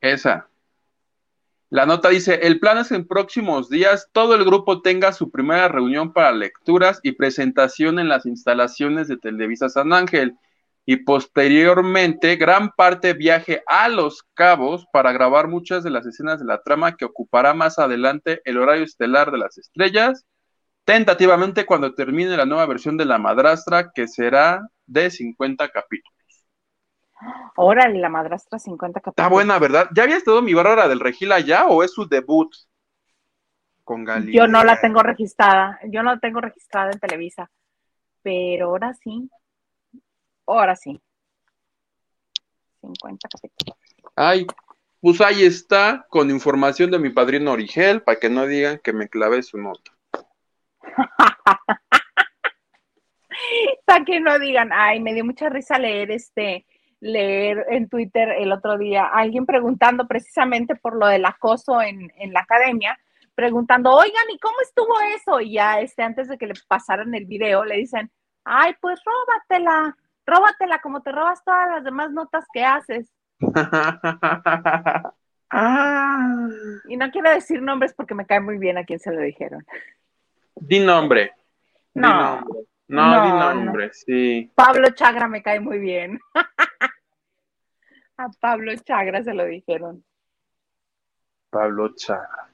[0.00, 0.48] Esa.
[1.68, 5.32] La nota dice, el plan es que en próximos días todo el grupo tenga su
[5.32, 10.36] primera reunión para lecturas y presentación en las instalaciones de Televisa San Ángel
[10.84, 16.46] y posteriormente gran parte viaje a Los Cabos para grabar muchas de las escenas de
[16.46, 20.24] la trama que ocupará más adelante el horario estelar de las estrellas,
[20.84, 26.15] tentativamente cuando termine la nueva versión de La Madrastra que será de 50 capítulos.
[27.56, 29.24] Órale, la madrastra 50 capítulos.
[29.24, 29.88] Está buena, ¿verdad?
[29.94, 32.54] ¿Ya había estado mi Bárbara del Regil allá o es su debut
[33.84, 34.34] con Galilea?
[34.34, 37.50] Yo no la tengo registrada, yo no la tengo registrada en Televisa,
[38.22, 39.30] pero ahora sí,
[40.46, 41.00] ahora sí.
[42.82, 43.78] 50 capítulos.
[44.14, 44.46] Ay,
[45.00, 49.08] pues ahí está, con información de mi padrino Origel, para que no digan que me
[49.08, 49.92] clavé su nota.
[53.84, 56.66] para que no digan, ay, me dio mucha risa leer este
[57.06, 62.40] leer en Twitter el otro día alguien preguntando precisamente por lo del acoso en, la
[62.40, 62.98] academia,
[63.34, 65.40] preguntando, oigan, ¿y cómo estuvo eso?
[65.40, 68.10] Y ya este, antes de que le pasaran el video, le dicen,
[68.44, 73.10] ay, pues róbatela, róbatela como te robas todas las demás notas que haces.
[75.50, 76.48] Ah.
[76.88, 79.64] Y no quiero decir nombres porque me cae muy bien a quien se lo dijeron.
[80.54, 81.32] Di nombre.
[81.94, 82.44] No.
[82.88, 84.52] No, di nombre, sí.
[84.54, 86.20] Pablo Chagra me cae muy bien.
[88.18, 90.04] A Pablo Chagra se lo dijeron.
[91.50, 92.50] Pablo Chagra.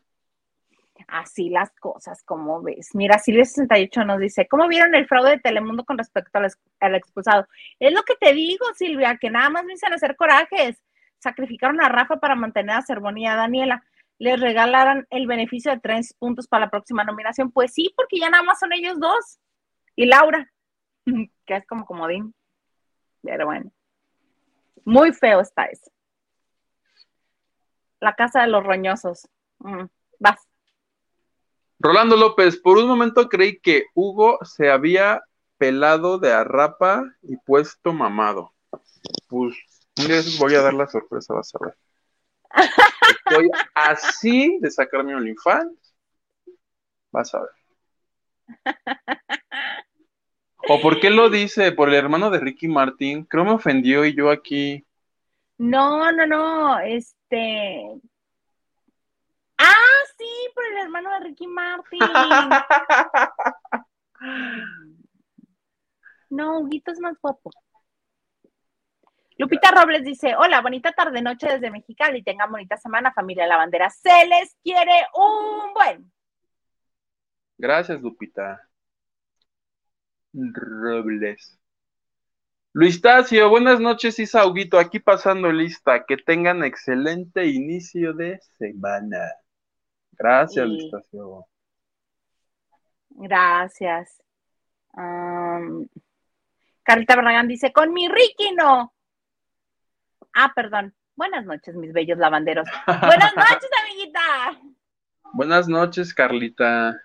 [1.09, 2.95] Así las cosas, como ves.
[2.95, 6.39] Mira, Silvia 68 nos dice, ¿cómo vieron el fraude de Telemundo con respecto
[6.81, 7.47] al, expulsado?
[7.79, 10.83] Es lo que te digo, Silvia, que nada más me hicieron hacer corajes.
[11.19, 13.85] Sacrificaron a Rafa para mantener a Cervoni y a Daniela.
[14.19, 17.51] Les regalaron el beneficio de tres puntos para la próxima nominación.
[17.51, 19.41] Pues sí, porque ya nada más son ellos dos.
[19.97, 20.51] Y Laura,
[21.47, 22.35] que es como comodín.
[23.23, 23.73] Pero bueno.
[24.85, 25.91] Muy feo está eso.
[28.01, 29.29] La casa de los roñosos.
[29.59, 29.85] Mm,
[30.19, 30.41] vas.
[31.79, 35.23] Rolando López, por un momento creí que Hugo se había
[35.59, 38.53] pelado de arrapa y puesto mamado.
[39.29, 39.57] Pues
[39.99, 41.77] un día voy a dar la sorpresa, vas a ver.
[43.09, 45.95] Estoy así de sacar mi OnlyFans.
[47.11, 47.51] Vas a ver.
[50.69, 51.73] ¿O por qué lo dice?
[51.73, 53.25] Por el hermano de Ricky Martin.
[53.25, 54.87] Creo me ofendió y yo aquí.
[55.59, 56.79] No, no, no.
[56.81, 58.01] Este.
[59.59, 59.75] Ah,
[60.17, 62.01] sí, por el hermano de Ricky Martin.
[66.31, 67.51] no, Huguito es más guapo.
[69.39, 73.91] Lupita Robles dice, hola, bonita tarde noche desde Mexicali, tengan bonita semana, familia La Bandera,
[73.91, 76.13] se les quiere un buen.
[77.59, 78.61] Gracias, Lupita.
[80.33, 81.59] Robles.
[82.75, 86.05] Luis Tacio, buenas noches, Isauguito, aquí pasando lista.
[86.07, 89.19] Que tengan excelente inicio de semana.
[90.13, 91.47] Gracias, Luis Tacio.
[93.11, 94.23] Gracias.
[96.83, 98.93] Carlita Barragán dice, con mi Ricky no.
[100.35, 100.95] Ah, perdón.
[101.15, 102.67] Buenas noches, mis bellos lavanderos.
[102.87, 104.21] Buenas noches, amiguita.
[105.35, 106.99] Buenas noches, Carlita.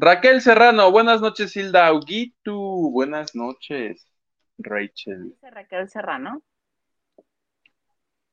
[0.00, 2.88] Raquel Serrano, buenas noches, Hilda Auguitu.
[2.92, 4.06] Buenas noches,
[4.56, 5.34] Rachel.
[5.42, 6.40] Raquel Serrano?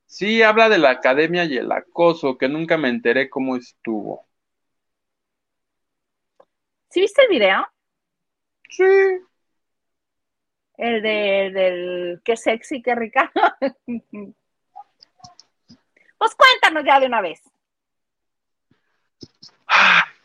[0.05, 4.27] Sí, habla de la academia y el acoso, que nunca me enteré cómo estuvo.
[6.91, 7.67] ¿Sí viste el video?
[8.69, 8.83] Sí.
[10.77, 13.31] El de, del qué sexy, qué rica.
[16.19, 17.41] pues cuéntanos ya de una vez.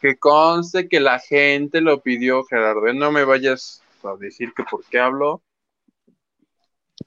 [0.00, 2.86] Que conste que la gente lo pidió, Gerardo.
[2.86, 2.94] ¿eh?
[2.94, 5.42] No me vayas a decir que por qué hablo.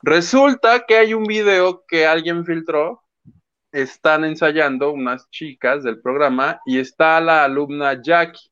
[0.02, 3.02] Resulta que hay un video que alguien filtró.
[3.72, 8.52] Están ensayando unas chicas del programa y está la alumna Jackie.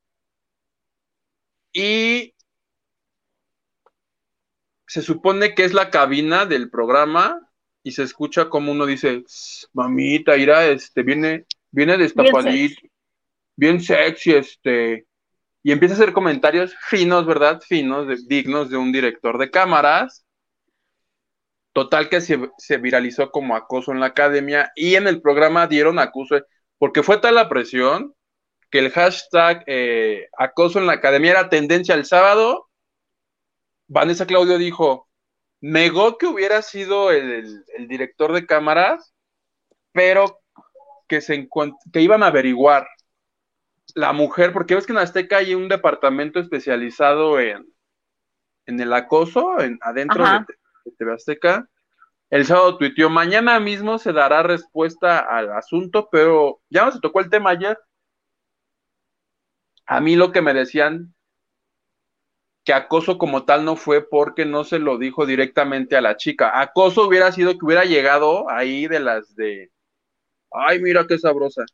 [1.74, 2.34] Y
[4.88, 7.52] se supone que es la cabina del programa
[7.84, 9.24] y se escucha como uno dice,
[9.74, 12.82] mamita, ira, este, viene, viene destapadito,
[13.62, 15.06] bien sexy, este,
[15.62, 17.62] y empieza a hacer comentarios finos, ¿verdad?
[17.62, 20.26] Finos, dignos de un director de cámaras.
[21.72, 26.38] Total que se, viralizó como acoso en la academia y en el programa dieron acuso,
[26.80, 28.16] porque fue tal la presión
[28.72, 32.68] que el hashtag eh, acoso en la academia era tendencia el sábado.
[33.88, 35.08] Vanessa Claudio dijo,
[35.62, 39.14] negó que hubiera sido el, director de cámaras,
[39.92, 40.42] pero
[41.08, 41.48] que, se
[41.94, 42.88] que iban a averiguar
[43.96, 47.66] la mujer, porque ves que en Azteca hay un departamento especializado en,
[48.66, 51.70] en el acoso, en, adentro de, TV Azteca,
[52.30, 57.20] el sábado tuiteó, mañana mismo se dará respuesta al asunto, pero ya no se tocó
[57.20, 57.78] el tema ayer.
[59.86, 61.14] A mí lo que me decían
[62.64, 66.62] que acoso como tal no fue porque no se lo dijo directamente a la chica.
[66.62, 69.72] Acoso hubiera sido que hubiera llegado ahí de las de,
[70.52, 71.66] ay, mira qué sabrosa.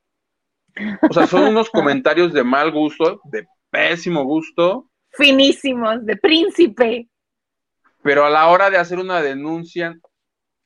[1.09, 4.89] O sea, son unos comentarios de mal gusto, de pésimo gusto.
[5.11, 7.09] Finísimos, de príncipe.
[8.03, 9.97] Pero a la hora de hacer una denuncia,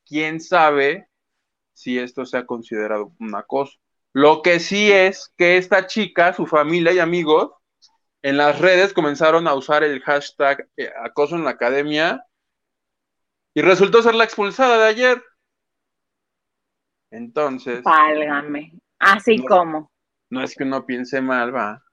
[0.06, 1.08] quién sabe
[1.72, 3.78] si esto sea considerado un acoso.
[4.12, 7.52] Lo que sí es que esta chica, su familia y amigos,
[8.20, 12.24] en las redes comenzaron a usar el hashtag eh, acoso en la academia
[13.54, 15.22] y resultó ser la expulsada de ayer.
[17.10, 17.82] Entonces.
[17.82, 18.72] Válgame.
[18.98, 19.91] Así como.
[20.32, 21.84] No es que uno piense mal, va.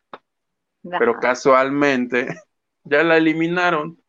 [0.81, 2.25] Pero casualmente
[2.85, 4.01] ya la eliminaron.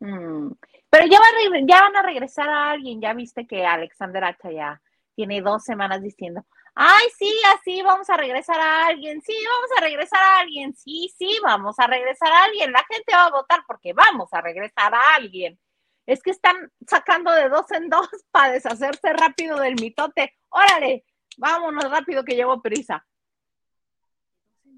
[0.00, 0.52] Mm.
[0.88, 1.18] Pero ya,
[1.66, 3.02] ya van a regresar a alguien.
[3.02, 4.82] Ya viste que Alexander Hacha ya
[5.14, 9.80] tiene dos semanas diciendo, ay, sí, así vamos a regresar a alguien, sí, vamos a
[9.82, 12.72] regresar a alguien, sí, sí, vamos a regresar a alguien.
[12.72, 15.60] La gente va a votar porque vamos a regresar a alguien.
[16.06, 20.34] Es que están sacando de dos en dos para deshacerse rápido del mitote.
[20.48, 21.04] Órale,
[21.36, 23.04] vámonos rápido que llevo prisa.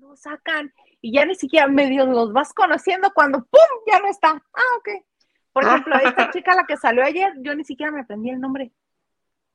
[0.09, 3.61] Lo sacan y ya ni siquiera medio los vas conociendo cuando ¡pum!
[3.87, 4.31] ya no está.
[4.31, 5.05] Ah, ok.
[5.53, 8.73] Por ejemplo, esta chica la que salió ayer, yo ni siquiera me aprendí el nombre.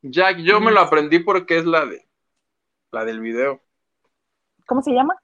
[0.04, 2.08] Jack, yo me lo aprendí porque es la de
[2.92, 3.64] la del video.
[4.68, 5.16] ¿Cómo se llama?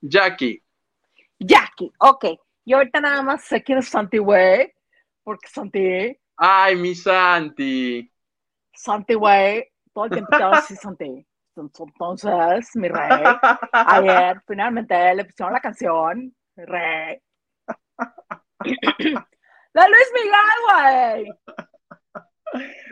[0.00, 0.62] Jackie.
[1.38, 2.24] Jackie, ok.
[2.64, 4.72] Yo ahorita nada más sé quién es Santi, güey.
[5.22, 6.18] Porque Santi.
[6.36, 8.10] Ay, mi Santi.
[8.72, 9.70] Santi, güey.
[9.92, 11.26] Todo el tiempo te Santi.
[11.60, 13.24] Entonces, mi rey,
[13.72, 17.20] ayer finalmente le pusieron la canción, mi rey.
[19.72, 20.32] La Luis Miguel,
[20.66, 21.32] güey.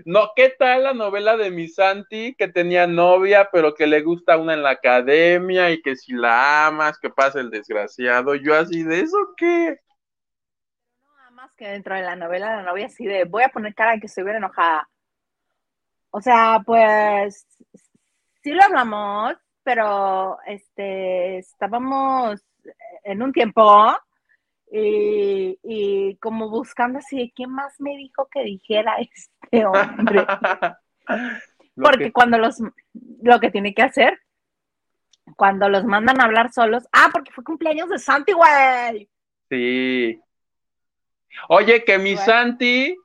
[0.05, 4.37] No, ¿qué tal la novela de mi Santi que tenía novia, pero que le gusta
[4.37, 8.37] una en la academia y que si la amas, que pasa el desgraciado?
[8.37, 9.77] Yo así, ¿de eso qué?
[11.03, 13.75] No, nada más que dentro de la novela la novia así de, voy a poner
[13.75, 14.89] cara de que estuviera enojada.
[16.11, 17.47] O sea, pues
[18.49, 22.41] sí lo hablamos, pero este estábamos
[23.05, 23.95] en un tiempo
[24.73, 30.27] y, como buscando así, ¿quién más me dijo que dijera este hombre?
[31.77, 32.63] Porque cuando los,
[33.23, 34.19] lo que tiene que hacer,
[35.37, 39.09] cuando los mandan a hablar solos, ah, porque fue cumpleaños de Santi, güey.
[39.49, 40.21] Sí.
[41.51, 42.97] Oye, que mi Santi,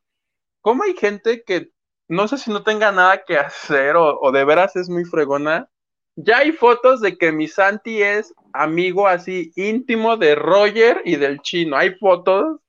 [0.62, 1.73] ¿cómo hay gente que
[2.08, 5.70] no sé si no tenga nada que hacer o, o de veras es muy fregona?
[6.16, 11.42] Ya hay fotos de que mi Santi es amigo así íntimo de Roger y del
[11.42, 11.76] chino.
[11.76, 12.60] Hay fotos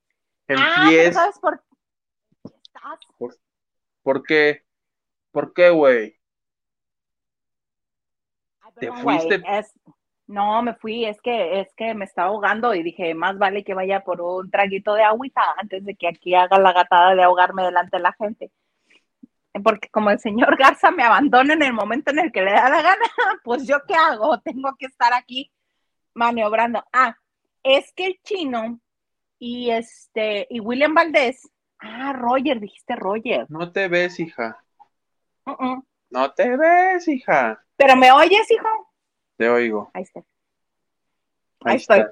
[0.48, 1.14] en ah, pies.
[1.14, 1.64] ¿Sabes por qué?
[4.02, 4.64] ¿Por, qué?
[5.30, 6.18] ¿Por qué, güey?
[8.78, 9.42] ¿Te fuiste?
[10.26, 13.74] No, me fui, es que, es que me estaba ahogando y dije, más vale que
[13.74, 17.62] vaya por un traguito de agüita antes de que aquí haga la gatada de ahogarme
[17.62, 18.50] delante de la gente
[19.62, 22.68] porque como el señor Garza me abandona en el momento en el que le da
[22.68, 23.04] la gana,
[23.44, 25.52] pues yo qué hago, tengo que estar aquí
[26.14, 26.84] maniobrando.
[26.92, 27.16] Ah,
[27.62, 28.80] es que el chino
[29.38, 31.48] y este y William Valdés,
[31.78, 33.46] ah, Roger, dijiste Roger.
[33.48, 34.62] No te ves, hija.
[36.10, 37.62] No te ves, hija.
[37.76, 38.68] Pero me oyes, hijo.
[39.36, 39.90] Te oigo.
[39.92, 40.22] Ahí está.
[41.64, 42.04] Ahí, estoy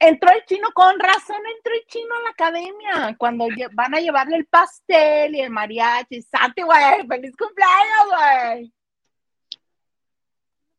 [0.00, 4.36] entró el chino, con razón entró el chino a la academia, cuando van a llevarle
[4.36, 6.22] el pastel y el mariachi.
[6.22, 8.72] Santi, güey, feliz cumpleaños, güey.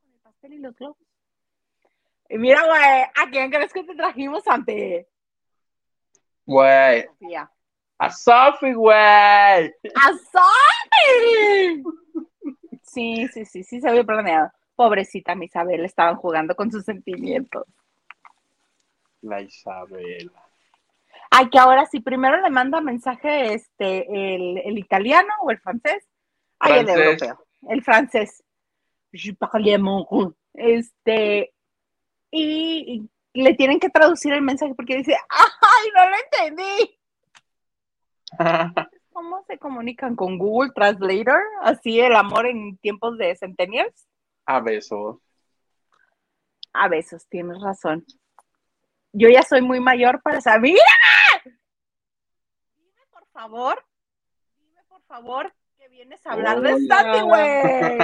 [0.03, 0.97] El pastel y los globos.
[2.29, 5.05] Y mira, güey, ¿a quién crees que te trajimos, Santi?
[6.45, 7.05] Güey.
[7.97, 8.95] A Sophie, güey.
[8.95, 11.83] ¡A Sophie!
[12.83, 14.51] Sí, sí, sí, sí se había planeado.
[14.75, 17.65] Pobrecita mi Isabel, estaban jugando con sus sentimientos.
[19.21, 20.31] La Isabela.
[21.29, 24.05] Ay, que ahora sí, primero le manda mensaje este,
[24.35, 26.05] el, italiano o el francés.
[26.59, 28.43] Ay, el europeo, el francés.
[30.53, 31.53] Este,
[32.31, 36.99] y, le tienen que traducir el mensaje porque dice, ¡ay, no lo entendí!
[39.13, 41.41] ¿Cómo se comunican con Google Translator?
[41.61, 44.05] Así el amor en tiempos de centennials.
[44.45, 45.17] A besos.
[46.73, 48.05] A besos, tienes razón
[49.13, 50.61] yo ya soy muy mayor para saber.
[50.61, 50.83] ¡Mira!
[52.75, 53.83] Dime, por favor,
[54.57, 57.97] dime, por favor, que vienes a hablar de Santi, güey.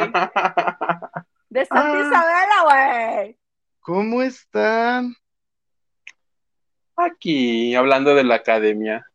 [1.49, 2.07] De Santi ah.
[2.07, 3.39] Isabela, güey.
[3.79, 5.15] ¿Cómo están?
[6.97, 9.05] Aquí, hablando de la academia.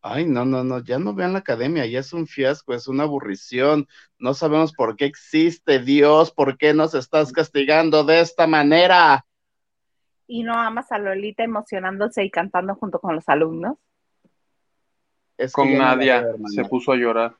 [0.00, 3.04] Ay, no, no, no, ya no vean la academia, ya es un fiasco, es una
[3.04, 3.86] aburrición.
[4.18, 9.24] No sabemos por qué existe Dios, por qué nos estás castigando de esta manera.
[10.32, 13.76] ¿Y no amas a Lolita emocionándose y cantando junto con los alumnos?
[15.52, 17.36] con Nadia, se puso a llorar.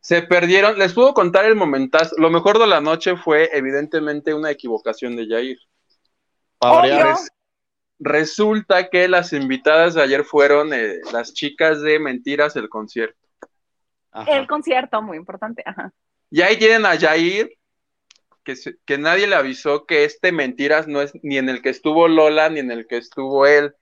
[0.00, 2.14] Se perdieron, les puedo contar el momentazo.
[2.18, 5.58] Lo mejor de la noche fue evidentemente una equivocación de Jair.
[7.98, 13.26] Resulta que las invitadas de ayer fueron eh, las chicas de Mentiras, el concierto.
[14.26, 15.64] El concierto, muy importante.
[16.30, 17.48] Y ahí tienen a Jair,
[18.46, 18.54] que,
[18.86, 22.48] que nadie le avisó que este Mentiras no es ni en el que estuvo Lola
[22.48, 23.74] ni en el que estuvo él.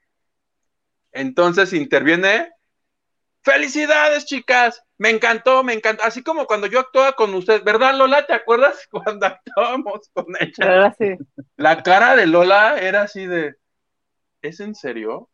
[1.12, 2.50] Entonces interviene.
[3.42, 4.82] ¡Felicidades, chicas!
[4.96, 6.02] Me encantó, me encantó.
[6.02, 8.26] Así como cuando yo actuaba con usted, ¿verdad, Lola?
[8.26, 10.96] ¿Te acuerdas cuando actuábamos con ella?
[11.56, 13.54] La cara de Lola era así de.
[14.40, 15.28] ¿Es en serio?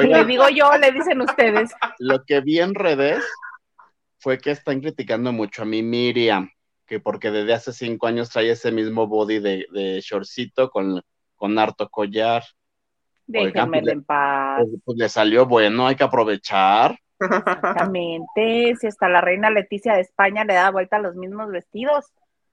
[0.00, 1.70] le digo yo, le dicen ustedes.
[1.98, 3.24] Lo que vi en redes
[4.18, 6.50] fue que están criticando mucho a mi Miriam,
[6.88, 11.02] que porque desde hace cinco años trae ese mismo body de, de shortcito con,
[11.36, 12.42] con harto collar.
[13.26, 14.62] Déjenme pues, en paz.
[14.64, 16.98] Pues, pues, le salió bueno, hay que aprovechar.
[17.20, 22.06] Exactamente, si hasta la reina Leticia de España le da vuelta a los mismos vestidos.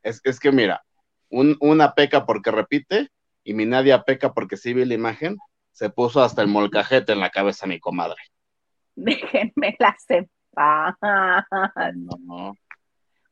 [0.03, 0.83] Es, es que mira,
[1.29, 3.09] un, una peca porque repite
[3.43, 5.37] y mi Nadia peca porque sí vi la imagen,
[5.71, 8.21] se puso hasta el molcajete en la cabeza mi comadre.
[8.95, 10.97] Déjenme la sepa.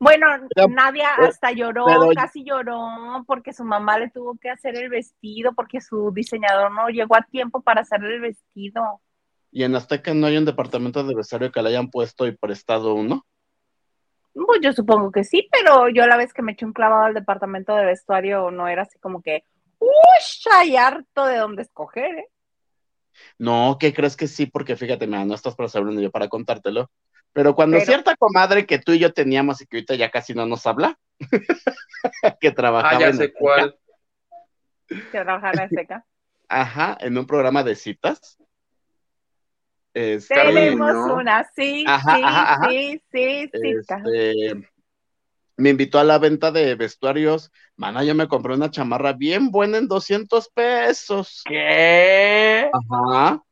[0.04, 0.26] Bueno,
[0.68, 5.80] Nadia hasta lloró, casi lloró, porque su mamá le tuvo que hacer el vestido, porque
[5.80, 9.00] su diseñador no llegó a tiempo para hacerle el vestido.
[9.50, 12.92] ¿Y en Azteca no hay un departamento de vestuario que le hayan puesto y prestado
[12.92, 13.24] uno?
[14.34, 17.14] Pues yo supongo que sí, pero yo la vez que me eché un clavado al
[17.14, 19.44] departamento de vestuario no era así como que,
[19.78, 19.88] ¡uy!
[20.52, 22.28] Hay harto de dónde escoger, ¿eh?
[23.38, 24.44] No, ¿qué crees que sí?
[24.44, 26.90] Porque fíjate, mira, no estás para saberlo yo para contártelo.
[27.34, 30.46] Pero cuando cierta comadre que tú y yo teníamos y que ahorita ya casi no
[30.46, 30.98] nos habla,
[32.40, 32.96] que trabajaba.
[32.96, 33.76] Ah, ya sé cuál.
[34.86, 36.04] Que trabajaba en seca.
[36.46, 38.38] Ajá, en un programa de citas.
[39.94, 44.68] Tenemos una, sí, sí, sí, sí, este,
[45.56, 47.50] me invitó a la venta de vestuarios.
[47.76, 51.42] Mana, yo me compré una chamarra bien buena en 200 pesos.
[51.46, 52.70] ¿Qué?
[52.72, 53.42] Ajá.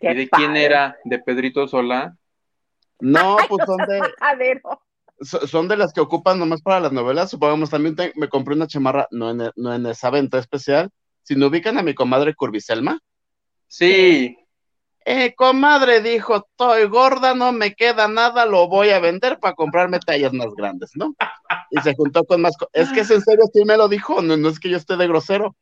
[0.00, 0.96] ¿Y de quién era?
[1.04, 2.16] ¿De Pedrito Sola?
[3.00, 4.60] No, pues son de.
[5.48, 7.30] son de las que ocupan nomás para las novelas.
[7.30, 10.90] Supongamos, también me compré una chamarra, no en, no en esa venta especial.
[11.22, 12.98] Si no ubican a mi comadre Curviselma.
[13.66, 14.36] Sí.
[15.04, 19.98] Eh, comadre dijo, estoy gorda, no me queda nada, lo voy a vender para comprarme
[19.98, 21.14] tallas más grandes, ¿no?
[21.70, 22.54] Y se juntó con más...
[22.72, 24.96] Es que es en serio, sí me lo dijo, no, no es que yo esté
[24.96, 25.56] de grosero.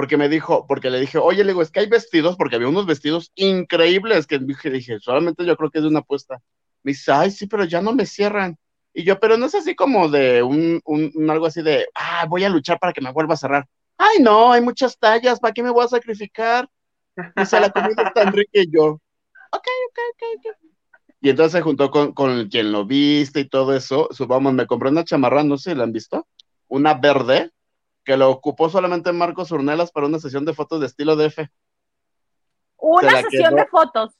[0.00, 2.68] Porque me dijo, porque le dije, oye, le digo, es que hay vestidos, porque había
[2.68, 6.40] unos vestidos increíbles que dije, dije, solamente yo creo que es de una apuesta.
[6.82, 8.56] Me dice, ay, sí, pero ya no me cierran.
[8.94, 10.80] Y yo, pero no es así como de un,
[11.28, 13.66] algo así de, ah, voy a luchar para que me vuelva a cerrar.
[13.98, 16.66] Ay, no, hay muchas tallas, ¿para qué me voy a sacrificar?
[17.36, 19.02] Dice, la comida está Enrique y yo, ok,
[19.52, 20.56] ok, ok, ok.
[21.20, 24.08] Y entonces se juntó con, con quien lo viste y todo eso.
[24.12, 26.26] Subamos, me compré una chamarra, no sé si la han visto,
[26.68, 27.50] una verde,
[28.10, 31.48] que lo ocupó solamente Marcos Urnelas para una sesión de fotos de estilo DF.
[32.76, 34.18] Una sesión de fotos.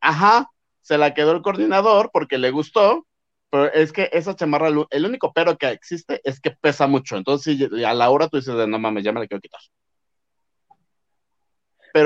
[0.00, 3.06] Ajá, se la quedó el coordinador porque le gustó,
[3.48, 7.16] pero es que esa chamarra, el único pero que existe es que pesa mucho.
[7.16, 9.60] Entonces, a la hora tú dices, no mames, ya me la quiero quitar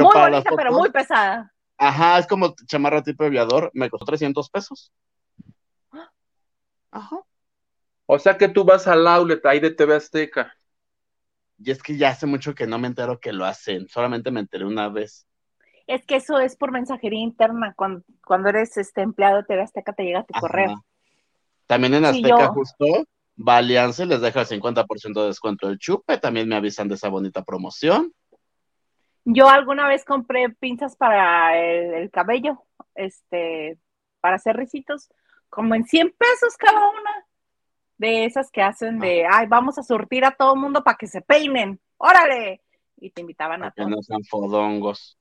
[0.02, 1.50] muy bonita, pero muy pesada.
[1.78, 4.92] Ajá, es como chamarra tipo aviador, me costó 300 pesos.
[6.90, 7.20] Ajá.
[8.04, 10.52] O sea que tú vas al outlet ahí de TV Azteca.
[11.64, 14.40] Y es que ya hace mucho que no me entero que lo hacen, solamente me
[14.40, 15.26] enteré una vez.
[15.86, 20.04] Es que eso es por mensajería interna, cuando, cuando eres este empleado de Azteca te
[20.04, 20.84] llega tu correo.
[21.66, 22.86] También en Azteca justo
[23.36, 26.96] va Alianza y les deja el 50% de descuento del chupe, también me avisan de
[26.96, 28.12] esa bonita promoción.
[29.24, 32.64] Yo alguna vez compré pinzas para el, cabello,
[32.96, 33.78] este,
[34.20, 35.10] para hacer risitos,
[35.48, 37.26] como en 100 pesos cada una.
[38.02, 39.30] De esas que hacen de, ah.
[39.34, 41.80] ay, vamos a surtir a todo mundo para que se peinen.
[41.98, 42.60] ¡Órale!
[42.96, 45.16] Y te invitaban a que no sean fodongos.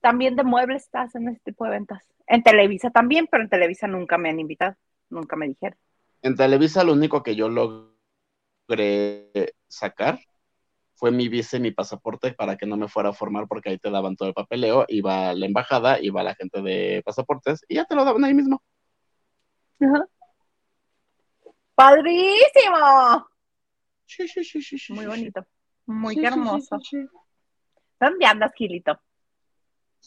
[0.00, 2.02] También de muebles estás en este tipo de ventas.
[2.26, 4.76] En Televisa también, pero en Televisa nunca me han invitado.
[5.10, 5.78] Nunca me dijeron.
[6.22, 7.92] En Televisa lo único que yo logré
[9.68, 10.18] sacar
[10.94, 13.78] fue mi visa y mi pasaporte para que no me fuera a formar porque ahí
[13.78, 17.74] te daban todo el papeleo, iba a la embajada, iba la gente de pasaportes y
[17.74, 18.62] ya te lo daban ahí mismo.
[21.76, 23.28] ¡Padrísimo!
[24.06, 25.46] Sí, sí, sí, sí, Muy bonito,
[25.84, 26.78] muy hermoso.
[28.00, 28.98] ¿Dónde andas, Gilito?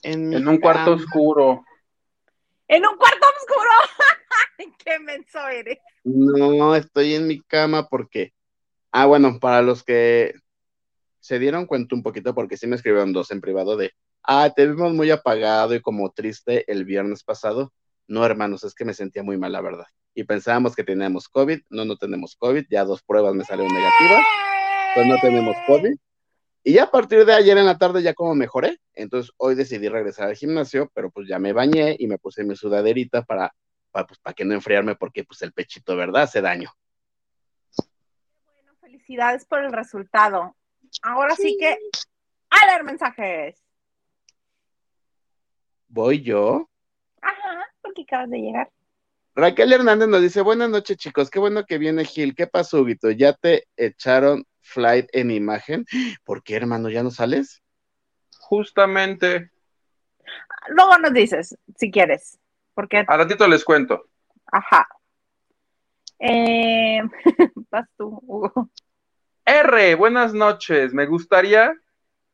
[0.01, 1.63] En, un cuarto oscuro.
[2.67, 4.73] En un cuarto oscuro.
[4.83, 5.77] Qué menso eres.
[6.03, 8.33] No, estoy en mi cama porque.
[8.91, 10.33] Ah, bueno, para los que
[11.19, 13.91] se dieron cuenta un poquito, porque sí me escribieron dos en privado de.
[14.23, 17.71] Ah, te vimos muy apagado y como triste el viernes pasado.
[18.09, 19.85] No, hermanos, es que me sentía muy mal, la verdad.
[20.15, 21.61] Y pensábamos que teníamos COVID.
[21.69, 22.65] No, no tenemos COVID.
[22.67, 24.25] Ya dos pruebas me salieron negativas.
[24.95, 25.95] Pues no tenemos COVID.
[26.63, 29.89] Y ya a partir de ayer en la tarde ya como mejoré, entonces hoy decidí
[29.89, 33.53] regresar al gimnasio, pero pues ya me bañé y me puse mi sudaderita para,
[33.91, 36.23] para, pues, para que no enfriarme porque pues el pechito, ¿verdad?
[36.23, 36.73] Hace daño.
[38.43, 40.55] Bueno, felicidades por el resultado.
[41.03, 41.77] Ahora sí, que
[42.49, 43.63] a leer mensajes.
[45.87, 46.67] ¿Voy yo?
[47.89, 48.69] Porque acabas de llegar.
[49.33, 53.09] Raquel Hernández nos dice, buenas noches chicos, qué bueno que viene Gil, ¿qué pasó, Guito?
[53.09, 55.87] ¿Ya te echaron flight en imagen.
[56.23, 56.89] ¿Por qué, hermano?
[56.89, 57.63] ¿Ya no sales?
[58.37, 59.49] Justamente.
[60.67, 62.37] Luego nos dices, si quieres.
[62.75, 63.03] Porque...
[63.07, 64.05] A ratito les cuento.
[64.51, 64.87] Ajá.
[66.19, 67.01] Eh...
[67.71, 68.69] Vas tú, Hugo.
[69.45, 70.93] R, buenas noches.
[70.93, 71.73] Me gustaría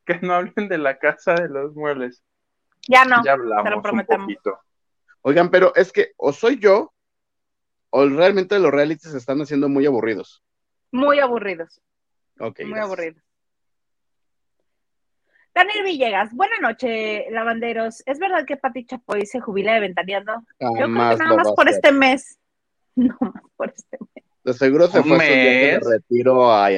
[0.06, 2.22] que no hablen de la casa de los muebles.
[2.90, 4.38] Ya no, ya hablamos Un
[5.28, 6.94] Oigan, pero es que o soy yo
[7.90, 10.44] o realmente los realities se están haciendo muy aburridos.
[10.92, 11.82] Muy aburridos.
[12.38, 13.20] Muy aburrido.
[15.56, 18.04] Daniel Villegas, buena noche, lavanderos.
[18.06, 20.34] ¿Es verdad que Pati Chapoy se jubila de ventaneando?
[20.60, 22.40] Yo creo que nada más por este mes.
[22.96, 24.24] No más por este mes.
[24.44, 26.70] De seguro se fue de retiro a,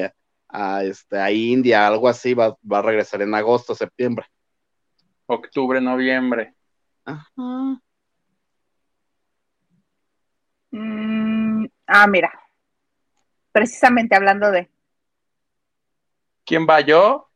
[0.48, 4.26] a, este, a India, algo así, va, va a regresar en agosto, septiembre.
[5.26, 6.54] Octubre, noviembre.
[7.04, 7.80] Ajá.
[10.70, 12.32] Mm, ah, mira.
[13.52, 14.70] Precisamente hablando de.
[16.44, 17.28] ¿Quién va yo?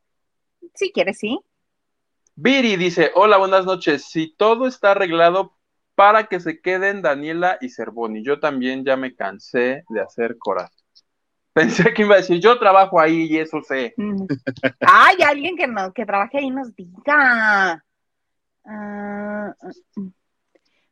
[0.75, 1.41] Si quieres, sí.
[2.35, 4.05] Viri dice, hola, buenas noches.
[4.05, 5.57] Si todo está arreglado
[5.95, 8.25] para que se queden Daniela y Cervoni.
[8.25, 10.83] Yo también ya me cansé de hacer corazón.
[11.53, 13.95] Pensé que iba a decir, yo trabajo ahí y eso sé.
[13.97, 14.25] Mm.
[14.81, 17.85] Ay, alguien que no, que trabaje ahí nos diga.
[18.65, 19.53] Uh,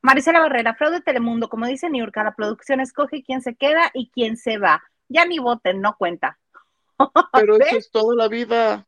[0.02, 4.36] Marisela Barrera, fraude Telemundo, como dice Niurka, la producción escoge quién se queda y quién
[4.36, 4.82] se va.
[5.08, 6.38] Ya ni voten, no cuenta.
[7.32, 8.86] Pero eso es toda la vida.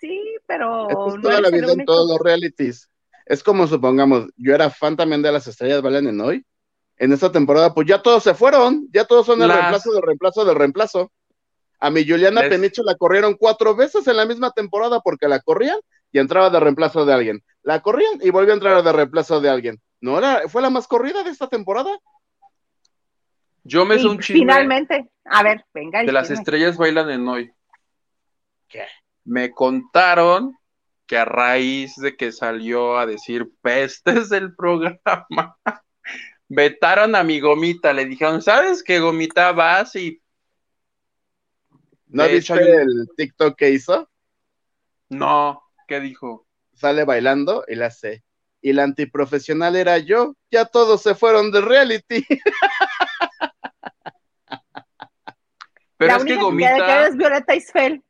[0.00, 0.88] Sí, pero.
[0.88, 2.90] es toda la vida en todos los realities.
[3.26, 6.46] Es como supongamos, yo era fan también de las estrellas valen en hoy.
[6.96, 10.44] En esta temporada, pues ya todos se fueron, ya todos son el reemplazo del reemplazo
[10.44, 11.12] del reemplazo.
[11.80, 15.78] A mi Juliana Penicho la corrieron cuatro veces en la misma temporada porque la corrían
[16.12, 17.44] y entraba de reemplazo de alguien.
[17.62, 19.82] La corrían y volvió a entrar de reemplazo de alguien.
[20.04, 21.98] ¿No era, fue la más corrida de esta temporada?
[23.62, 24.40] Yo me un chisme.
[24.40, 26.02] Finalmente, a ver, venga.
[26.02, 27.50] De las estrellas bailan en hoy.
[28.68, 28.84] ¿Qué?
[29.24, 30.58] Me contaron
[31.06, 35.56] que a raíz de que salió a decir pestes del programa,
[36.48, 37.94] vetaron a mi gomita.
[37.94, 40.20] Le dijeron, ¿sabes qué gomita vas y.
[42.08, 44.10] ¿No viste el TikTok que hizo?
[45.08, 46.46] No, ¿qué dijo?
[46.74, 48.22] Sale bailando y la hace.
[48.64, 50.36] Y la antiprofesional era yo.
[50.50, 52.24] Ya todos se fueron de reality.
[55.98, 57.06] Pero es que Gomita.
[57.06, 58.02] es Violeta Isfel.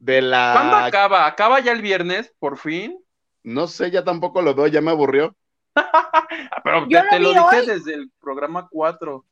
[0.00, 0.54] De la.
[0.54, 1.28] ¿Cuándo acaba?
[1.28, 2.98] ¿Acaba ya el viernes, por fin?
[3.44, 5.36] No sé, ya tampoco lo veo, ya me aburrió.
[6.64, 9.24] Pero te, lo, dije desde el programa 4.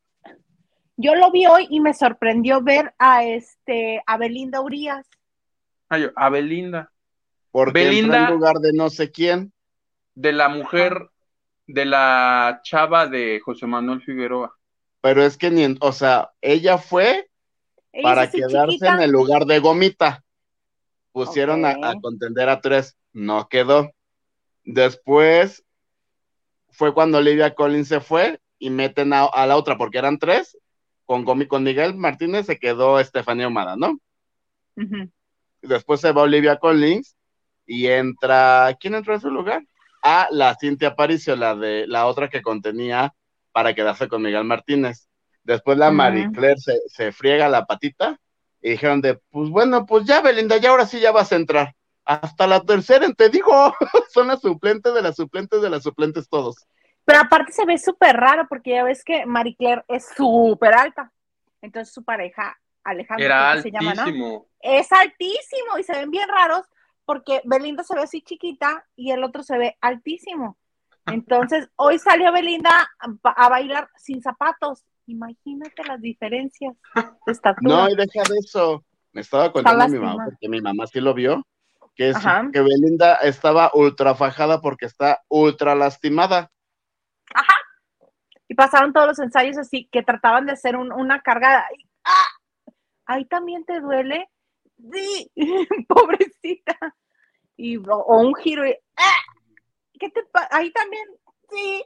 [0.98, 5.04] Yo lo vi hoy y me sorprendió ver a este a Belinda Urias.
[5.88, 6.92] Ay, a Belinda.
[7.50, 9.52] Porque Belinda en lugar de no sé quién.
[10.20, 11.08] De la mujer,
[11.66, 14.54] de la chava de José Manuel Figueroa.
[15.00, 17.30] Pero es que ni, o sea, ella fue
[18.02, 20.22] para quedarse en el lugar de Gomita.
[21.12, 23.90] Pusieron a, contender a tres, no quedó.
[24.62, 25.64] Después
[26.68, 30.58] fue cuando Olivia Collins se fue y meten a, la otra, porque eran tres.
[31.06, 33.98] Con, con Miguel Martínez se quedó Estefanía Omada, ¿no?
[35.62, 37.16] Después se va Olivia Collins
[37.64, 38.76] y entra.
[38.78, 39.64] ¿Quién entró en su lugar?
[40.02, 43.14] A la Cintia Aparicio, la de la otra que contenía
[43.52, 45.08] para quedarse con Miguel Martínez.
[45.42, 48.18] Después la Marie Claire se, friega la patita
[48.60, 51.74] y dijeron de, pues bueno, pues ya Belinda, ya ahora sí ya vas a entrar.
[52.04, 53.74] Hasta la tercera, te digo,
[54.12, 56.56] son las suplentes de las suplentes de las suplentes todos.
[57.04, 61.12] Pero aparte se ve súper raro porque ya ves que Marie Claire es súper alta.
[61.62, 64.46] Entonces su pareja, Alejandro, Era se llama, ¿no?
[64.60, 66.66] Es altísimo y se ven bien raros
[67.10, 70.56] porque Belinda se ve así chiquita y el otro se ve altísimo.
[71.06, 74.84] Entonces, hoy salió Belinda a, bailar sin zapatos.
[75.06, 76.76] Imagínate las diferencias
[77.26, 77.74] de estatura.
[77.74, 78.84] No, y deja de eso.
[79.10, 81.44] Me estaba contando mi mamá, porque mi mamá sí lo vio,
[81.96, 82.16] que, es,
[82.52, 86.52] que Belinda estaba ultra fajada porque está ultra lastimada.
[87.34, 87.54] Ajá.
[88.46, 91.66] Y pasaron todos los ensayos así, que trataban de hacer una carga.
[92.04, 92.28] ¡Ah!
[93.06, 94.28] Ahí también te duele.
[94.92, 95.30] Sí,
[95.88, 96.76] pobrecita.
[97.56, 99.20] Y, o, un giro y, ¡ah!
[99.98, 101.04] ¿Qué te Ahí también,
[101.50, 101.84] sí,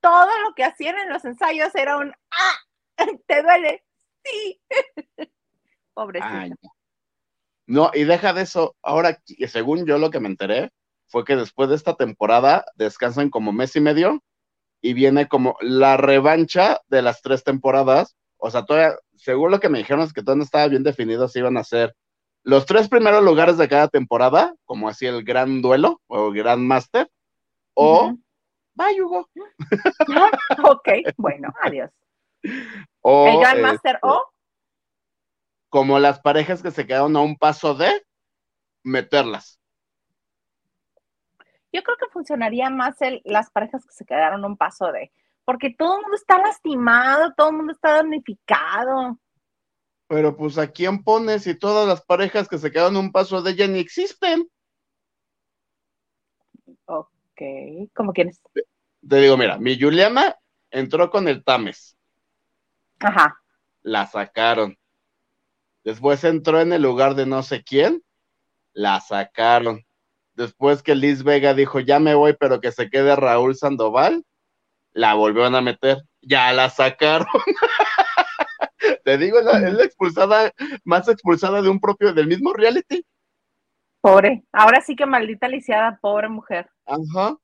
[0.00, 2.96] todo lo que hacían en los ensayos era un, ¡ah!
[3.26, 3.84] ¿Te duele?
[4.24, 4.60] Sí.
[5.94, 6.56] pobrecita.
[7.66, 8.76] No, y deja de eso.
[8.82, 10.70] Ahora, según yo lo que me enteré,
[11.06, 14.22] fue que después de esta temporada descansan como mes y medio
[14.80, 18.16] y viene como la revancha de las tres temporadas.
[18.36, 21.28] O sea, todavía, según lo que me dijeron es que todavía no estaba bien definido
[21.28, 21.94] si iban a ser
[22.42, 27.10] los tres primeros lugares de cada temporada, como así el gran duelo o gran máster,
[27.74, 28.14] o
[28.74, 29.28] bye Hugo.
[30.64, 31.90] ok, bueno, adiós.
[32.42, 34.22] el gran este, o
[35.68, 38.06] como las parejas que se quedaron a un paso de
[38.82, 39.60] meterlas.
[41.72, 45.12] Yo creo que funcionaría más el, las parejas que se quedaron a un paso de,
[45.44, 49.18] porque todo el mundo está lastimado, todo el mundo está damnificado.
[50.08, 53.42] Pero pues a quién pones si todas las parejas que se quedaron a un paso
[53.42, 54.48] de ella ni existen.
[56.86, 57.10] Ok,
[57.94, 58.40] ¿cómo quieres?
[59.06, 60.36] Te digo, mira, mi Juliana
[60.70, 61.96] entró con el Tames.
[63.00, 63.38] Ajá.
[63.82, 64.76] La sacaron.
[65.84, 68.02] Después entró en el lugar de no sé quién,
[68.72, 69.84] la sacaron.
[70.34, 74.24] Después que Liz Vega dijo, ya me voy, pero que se quede Raúl Sandoval,
[74.92, 77.26] la volvieron a meter, ya la sacaron.
[79.08, 80.52] Te digo, es la, expulsada,
[80.84, 83.06] más expulsada de un propio, del mismo reality.
[84.02, 86.68] Pobre, ahora sí que maldita lisiada, pobre mujer.
[86.84, 87.38] Ajá.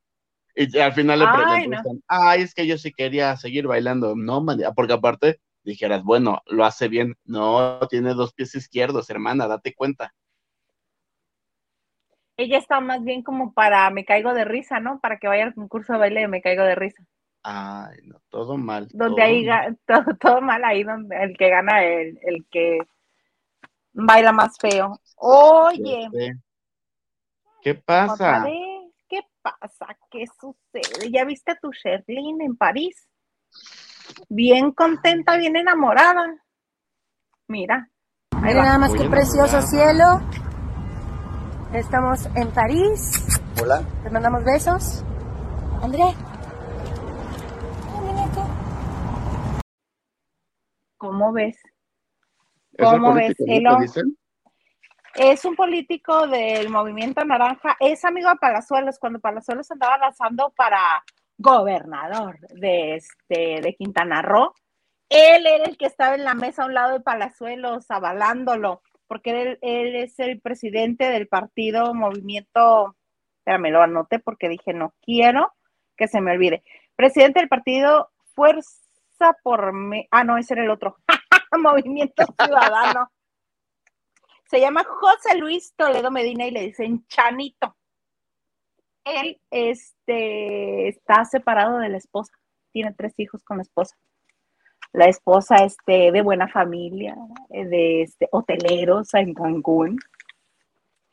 [0.55, 4.15] Y al final le preguntan, ay, es que yo sí quería seguir bailando.
[4.15, 4.45] No,
[4.77, 7.17] porque aparte dijeras, bueno, lo hace bien.
[7.25, 10.12] No, tiene dos pies izquierdos, hermana, date cuenta.
[12.37, 15.01] Ella está más bien como para me caigo de risa, ¿no?
[15.01, 17.03] Para que vaya al concurso de baile de me caigo de risa.
[17.45, 18.88] Ay, no, todo mal.
[18.92, 19.47] Donde ahí,
[19.86, 22.78] Todo, todo, mal ahí, donde el que gana, el, el que
[23.92, 24.99] baila más feo.
[25.16, 26.09] Oye.
[27.62, 28.47] ¿Qué pasa?
[29.09, 29.97] ¿Qué pasa?
[30.11, 31.11] ¿Qué sucede?
[31.11, 33.09] ¿Ya viste a tu Sherlyn en París?
[34.28, 36.26] bien contenta, bien enamorada.
[37.49, 37.88] Mira.
[38.40, 40.20] Mira nada más que precioso cielo.
[41.72, 43.40] Estamos en París.
[43.61, 43.82] Hola.
[44.03, 45.05] Te mandamos besos.
[45.82, 46.14] André.
[50.97, 51.59] ¿Cómo ves?
[52.78, 53.36] ¿Cómo ves?
[55.14, 61.05] Es un político del movimiento naranja, es amigo de Palazuelos, cuando Palazuelos andaba lanzando para
[61.38, 64.53] gobernador de, este, de Quintana Roo.
[65.09, 69.42] Él era el que estaba en la mesa a un lado de Palazuelos, avalándolo, porque
[69.42, 72.97] él, él es el presidente del partido Movimiento,
[73.38, 75.53] espérame, lo anoté porque dije, no quiero
[75.97, 76.64] que se me olvide.
[76.97, 78.84] Presidente del partido Fuerza
[79.43, 79.73] por...
[79.73, 80.97] Me ah, no, ese era el otro.
[81.59, 83.11] Movimiento Ciudadano.
[84.51, 87.77] Se llama José Luis Toledo Medina y le dicen Chanito
[89.05, 92.33] él este, está separado de la esposa,
[92.73, 93.97] tiene tres hijos con la esposa.
[94.93, 97.17] La esposa este, de buena familia,
[97.49, 99.99] de este, hoteleros en Cancún.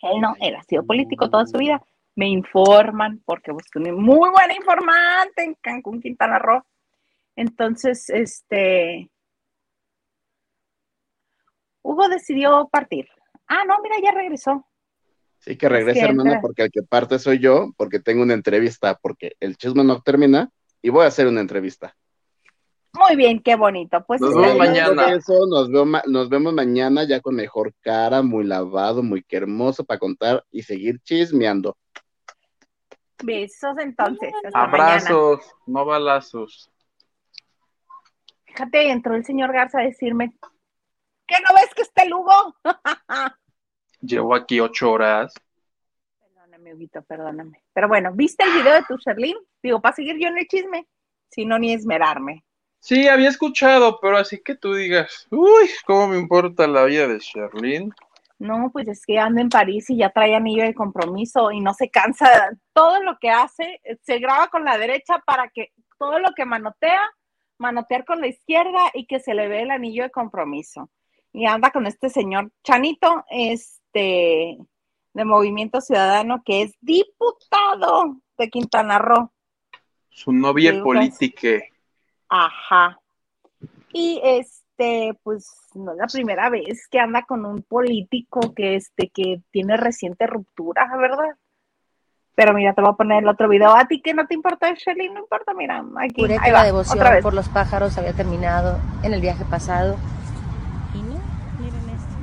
[0.01, 1.81] Él no, él ha sido político toda su vida.
[2.15, 6.63] Me informan, porque busqué un muy buena informante en Cancún, Quintana Roo.
[7.35, 9.09] Entonces, este,
[11.81, 13.07] Hugo decidió partir.
[13.47, 14.65] Ah, no, mira, ya regresó.
[15.39, 19.35] Sí, que regrese, hermana, porque el que parte soy yo, porque tengo una entrevista, porque
[19.39, 20.51] el chisme no termina
[20.81, 21.95] y voy a hacer una entrevista.
[22.93, 24.03] Muy bien, qué bonito.
[24.05, 25.13] Pues nos vemos mañana.
[25.13, 30.61] Eso, nos, vemos mañana ya con mejor cara, muy lavado, muy hermoso para contar y
[30.61, 31.75] seguir chismeando.
[33.23, 34.31] Besos entonces.
[34.53, 36.69] Abrazos, no balazos.
[38.51, 40.33] Fíjate, entró el señor Garza a decirme,
[41.25, 42.53] ¿qué no ves que está el Hugo?
[44.01, 45.33] Llevo aquí ocho horas.
[46.19, 47.63] Perdóname, Huguito, perdóname.
[47.71, 49.37] Pero bueno, ¿viste el video de tu Sherlyn?
[49.63, 50.85] Digo, para seguir yo en el chisme,
[51.29, 52.43] si no, ni esmerarme.
[52.79, 57.19] Sí, había escuchado, pero así que tú digas, uy, ¿cómo me importa la vida de
[57.19, 57.93] Sherlyn?
[58.37, 61.73] No, pues es que anda en París y ya trae anillo de compromiso y no
[61.73, 62.49] se cansa.
[62.73, 66.99] Todo lo que hace, se graba con la derecha para que todo lo que manotea,
[67.61, 70.89] manotear con la izquierda y que se le ve el anillo de compromiso.
[71.31, 74.57] Y anda con este señor Chanito, es este,
[75.13, 79.31] de Movimiento Ciudadano, que es diputado de Quintana Roo.
[80.09, 81.49] Su novia política.
[82.27, 82.99] Ajá.
[83.93, 88.75] Y este, este, pues no es la primera vez que anda con un político que
[88.75, 91.37] este, que tiene reciente ruptura, ¿verdad?
[92.35, 93.75] Pero mira, te voy a poner el otro video.
[93.75, 96.23] A ti que no te importa, Shelly, no importa, mira, aquí.
[96.39, 99.97] Ahí la devoción por los pájaros había terminado en el viaje pasado.
[100.93, 101.19] Y no,
[101.59, 102.15] miren esto.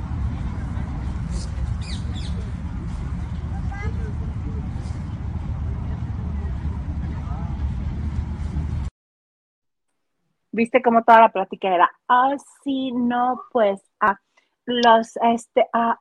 [10.51, 14.17] Viste cómo toda la plática era, ah, sí, no, pues, ah,
[14.65, 15.99] los, este, ah,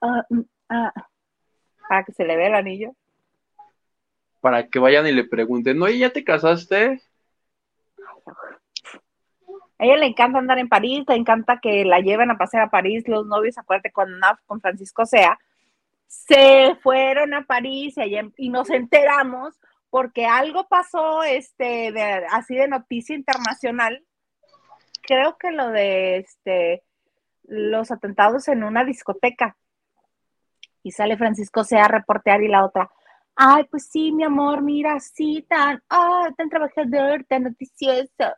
[0.70, 0.92] ah,
[1.88, 2.94] para que se le vea el anillo
[4.40, 7.02] para que vayan y le pregunten, oye, ¿ya te casaste?
[9.78, 12.70] A ella le encanta andar en París, le encanta que la lleven a pasear a
[12.70, 15.38] París los novios, acuérdate Naf, con Francisco Sea,
[16.08, 17.94] se fueron a París
[18.36, 19.54] y, nos enteramos
[19.90, 24.04] porque algo pasó este de, así de noticia internacional.
[25.02, 26.82] Creo que lo de este
[27.44, 29.56] los atentados en una discoteca.
[30.82, 32.90] Y sale Francisco Sea a reportear y la otra,
[33.40, 38.34] Ay, pues sí, mi amor, mira, sí, tan, ah, tan trabajador, tan noticioso,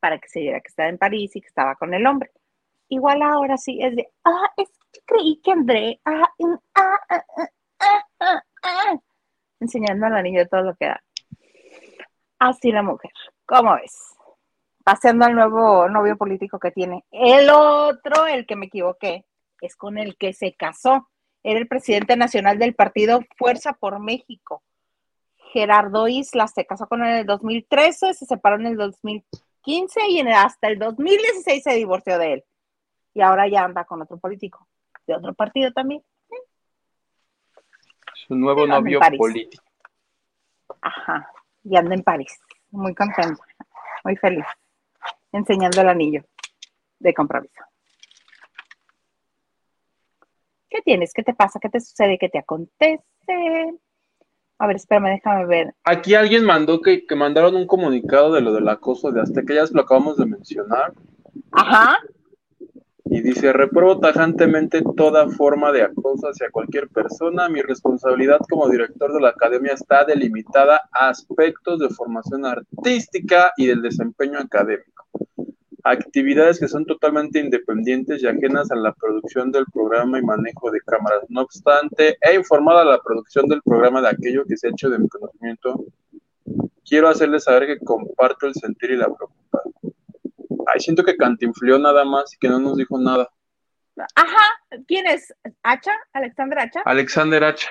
[0.00, 2.32] para que se diera que estaba en París y que estaba con el hombre.
[2.88, 6.28] Igual ahora sí, es de, ah, es que creí que André, ah,
[6.74, 7.24] ah, ah,
[7.78, 8.98] ah, ah, ah,
[9.60, 11.00] enseñando a la niña todo lo que da.
[12.40, 13.12] Así la mujer,
[13.46, 13.96] ¿cómo ves?
[14.82, 17.04] Paseando al nuevo novio político que tiene.
[17.12, 19.24] El otro, el que me equivoqué,
[19.60, 21.11] es con el que se casó
[21.42, 24.62] era el presidente nacional del partido Fuerza por México.
[25.52, 30.20] Gerardo Isla se casó con él en el 2013, se separó en el 2015 y
[30.20, 32.44] hasta el 2016 se divorció de él.
[33.14, 34.66] Y ahora ya anda con otro político,
[35.06, 36.02] de otro partido también.
[38.14, 39.62] Su nuevo novio político.
[40.80, 41.30] Ajá,
[41.64, 42.40] y anda en París.
[42.70, 43.42] Muy contento,
[44.04, 44.46] muy feliz,
[45.32, 46.24] enseñando el anillo
[46.98, 47.62] de compromiso.
[50.72, 51.12] ¿Qué tienes?
[51.12, 51.60] ¿Qué te pasa?
[51.60, 52.16] ¿Qué te sucede?
[52.18, 53.02] ¿Qué te acontece?
[54.58, 55.74] A ver, espérame, déjame ver.
[55.84, 59.82] Aquí alguien mandó que, mandaron un comunicado de lo del acoso de Azteca, ya lo
[59.82, 60.94] acabamos de mencionar.
[61.50, 61.98] Ajá.
[63.04, 67.50] Y dice, repruebo tajantemente toda forma de acoso hacia cualquier persona.
[67.50, 73.66] Mi responsabilidad como director de la academia está delimitada a aspectos de formación artística y
[73.66, 74.91] del desempeño académico
[75.84, 80.80] actividades que son totalmente independientes y ajenas a la producción del programa y manejo de
[80.80, 81.24] cámaras.
[81.28, 84.90] No obstante, he informado a la producción del programa de aquello que se ha hecho
[84.90, 85.84] de mi conocimiento.
[86.84, 89.74] Quiero hacerles saber que comparto el sentir y la preocupación.
[90.66, 93.28] Ay, siento que cantinflió nada más y que no nos dijo nada.
[94.14, 95.34] Ajá, ¿quién es?
[95.62, 95.92] ¿Hacha?
[96.12, 96.80] ¿Alexander Hacha?
[96.84, 97.68] Alexander Hacha.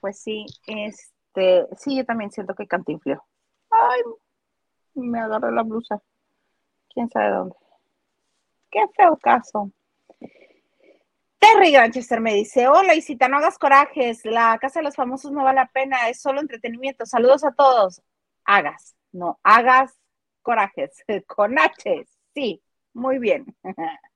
[0.00, 3.22] Pues sí, este, sí, yo también siento que cantinflió.
[3.70, 4.00] Ay,
[4.94, 6.02] me agarré la blusa
[6.92, 7.56] quién sabe dónde.
[8.70, 9.70] Qué feo caso.
[11.38, 15.42] Terry Granchester me dice, hola Isita, no hagas corajes, la casa de los famosos no
[15.42, 17.06] vale la pena, es solo entretenimiento.
[17.06, 18.02] Saludos a todos.
[18.44, 19.98] Hagas, no hagas
[20.42, 20.90] corajes,
[21.26, 22.62] con H, sí,
[22.92, 23.46] muy bien.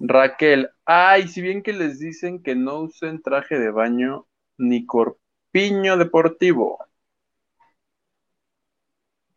[0.00, 4.26] Raquel, ay, si bien que les dicen que no usen traje de baño
[4.56, 6.78] ni corpiño deportivo.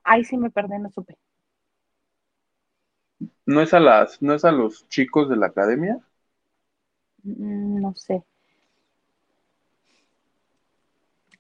[0.10, 1.18] Ay, sí me perdí, no supe.
[3.46, 6.00] ¿No es a las, no es a los chicos de la academia?
[7.24, 8.24] Mm, no sé.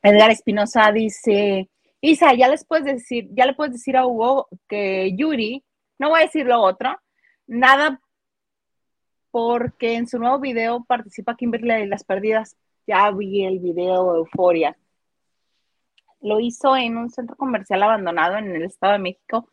[0.03, 1.69] Edgar Espinosa dice,
[2.01, 5.63] Isa, ya les puedes decir, ya le puedes decir a Hugo que Yuri,
[5.97, 6.97] no voy a decir lo otro,
[7.47, 8.01] nada
[9.31, 12.57] porque en su nuevo video participa Kimberly y las perdidas.
[12.85, 14.75] Ya vi el video Euforia
[16.27, 19.49] lo hizo en un centro comercial abandonado en el Estado de México,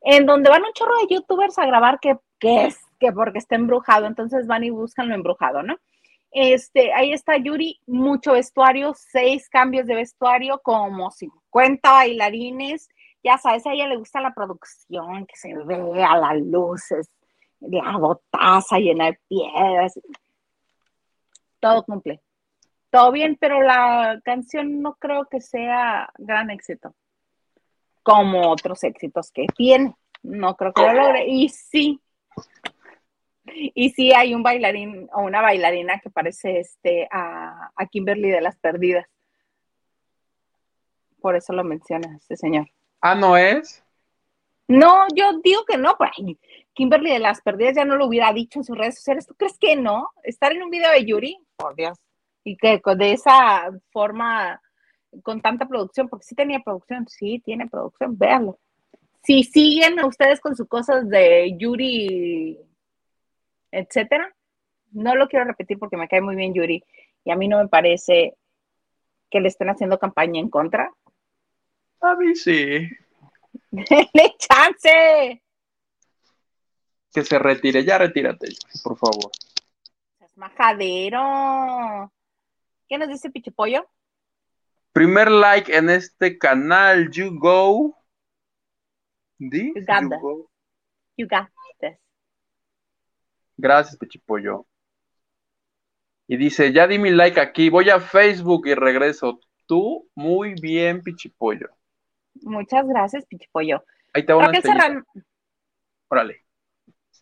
[0.00, 4.06] en donde van un chorro de youtubers a grabar que, es, que porque está embrujado,
[4.06, 5.76] entonces van y buscan lo embrujado, ¿no?
[6.32, 12.88] Este, ahí está Yuri, mucho vestuario, seis cambios de vestuario, como 50 bailarines.
[13.22, 17.10] Ya sabes, a ella le gusta la producción, que se vea las luces,
[17.60, 20.00] la botaza llena de piedras.
[21.60, 22.20] Todo cumple
[22.92, 26.94] todo bien, pero la canción no creo que sea gran éxito,
[28.02, 29.96] como otros éxitos que tiene.
[30.22, 31.26] No creo que lo logre.
[31.26, 32.02] Y sí,
[33.46, 38.58] y sí hay un bailarín o una bailarina que parece este a, Kimberly de las
[38.58, 39.06] Perdidas.
[41.18, 42.70] Por eso lo menciona este señor.
[43.00, 43.82] Ah, ¿no es?
[44.68, 45.96] No, yo digo que no,
[46.74, 49.26] Kimberly de las Perdidas ya no lo hubiera dicho en sus redes sociales.
[49.26, 50.10] ¿Tú crees que no?
[50.24, 51.98] Estar en un video de Yuri, por Dios
[52.44, 54.60] y que de esa forma,
[55.22, 58.58] con tanta producción, porque sí tenía producción, sí tiene producción, véanlo.
[59.22, 62.58] si siguen ustedes con sus cosas de Yuri,
[63.70, 64.34] etcétera,
[64.92, 66.84] no lo quiero repetir porque me cae muy bien Yuri
[67.24, 68.36] y a mí no me parece
[69.30, 70.92] que le estén haciendo campaña en contra.
[72.00, 72.88] A mí sí.
[73.70, 75.42] ¡Dele chance!
[77.12, 78.48] Que se retire, ya retírate,
[78.82, 79.30] por favor.
[80.20, 82.10] Es majadero.
[82.92, 83.88] ¿Qué nos dice Pichipollo?
[84.92, 87.96] Primer like en este canal, you go.
[89.38, 90.50] You got, you,
[91.16, 91.48] you got
[91.80, 91.96] this.
[93.56, 94.66] Gracias, Pichipollo.
[96.28, 99.40] Y dice, ya di mi like aquí, voy a Facebook y regreso.
[99.64, 101.70] Tú, muy bien, Pichipollo.
[102.42, 103.82] Muchas gracias, Pichipollo.
[104.12, 105.02] Ahí te voy a
[106.10, 106.44] Órale.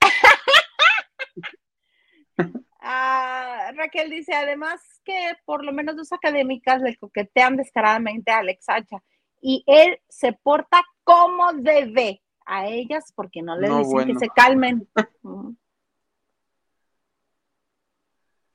[2.82, 8.68] Ah, Raquel dice, además que por lo menos dos académicas le coquetean descaradamente a Alex
[8.68, 9.02] Hacha
[9.42, 14.88] y él se porta como debe a ellas porque no le dicen que se calmen.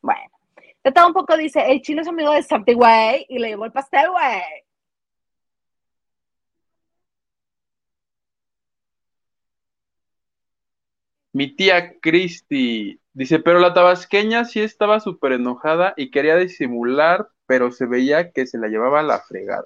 [0.02, 0.32] bueno,
[0.94, 3.72] todo un poco dice, el chino es amigo de Santi, güey, y le llevó el
[3.72, 4.42] pastel, güey.
[11.34, 17.72] Mi tía Cristi dice, pero la tabasqueña sí estaba súper enojada y quería disimular, pero
[17.72, 19.64] se veía que se la llevaba la fregada.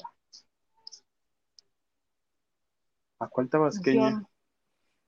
[3.20, 4.24] ¿A cuál tabasqueña?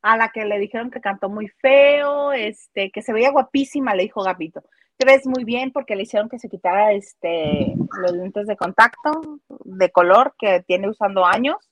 [0.01, 4.03] a la que le dijeron que cantó muy feo, este, que se veía guapísima, le
[4.03, 4.63] dijo Gapito.
[4.97, 9.39] Te ves muy bien porque le hicieron que se quitara este, los lentes de contacto
[9.63, 11.70] de color que tiene usando años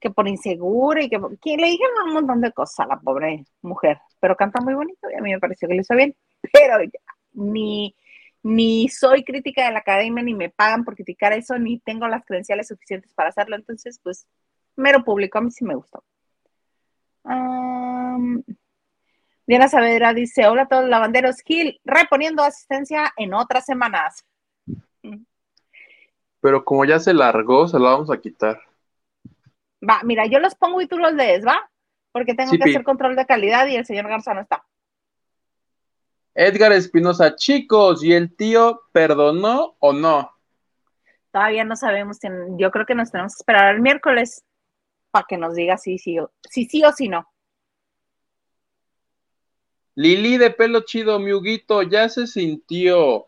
[0.00, 3.98] que por insegura y que, le dijeron un montón de cosas a la pobre mujer,
[4.18, 6.16] pero canta muy bonito y a mí me pareció que lo hizo bien,
[6.52, 6.78] pero
[7.32, 7.94] ni,
[8.42, 12.24] ni soy crítica de la academia, ni me pagan por criticar eso, ni tengo las
[12.24, 14.26] credenciales suficientes para hacerlo, entonces pues
[14.76, 16.02] mero público, a mí sí me gustó.
[19.46, 24.24] Diana Saavedra dice, hola a todos los lavanderos, Gil, reponiendo asistencia en otras semanas.
[26.40, 28.60] Pero como ya se largó, se la vamos a quitar.
[29.88, 31.70] Va, mira, yo los pongo y tú los lees, ¿va?
[32.12, 34.64] Porque tengo que hacer control de calidad y el señor Garza no está.
[36.34, 40.30] Edgar Espinosa, chicos, ¿y el tío perdonó o no?
[41.32, 42.18] Todavía no sabemos.
[42.56, 44.44] Yo creo que nos tenemos que esperar el miércoles
[45.10, 46.18] para que nos diga si sí,
[46.48, 47.26] si, sí o si no.
[49.94, 53.26] Lili de pelo chido, mi Huguito, ya se sintió.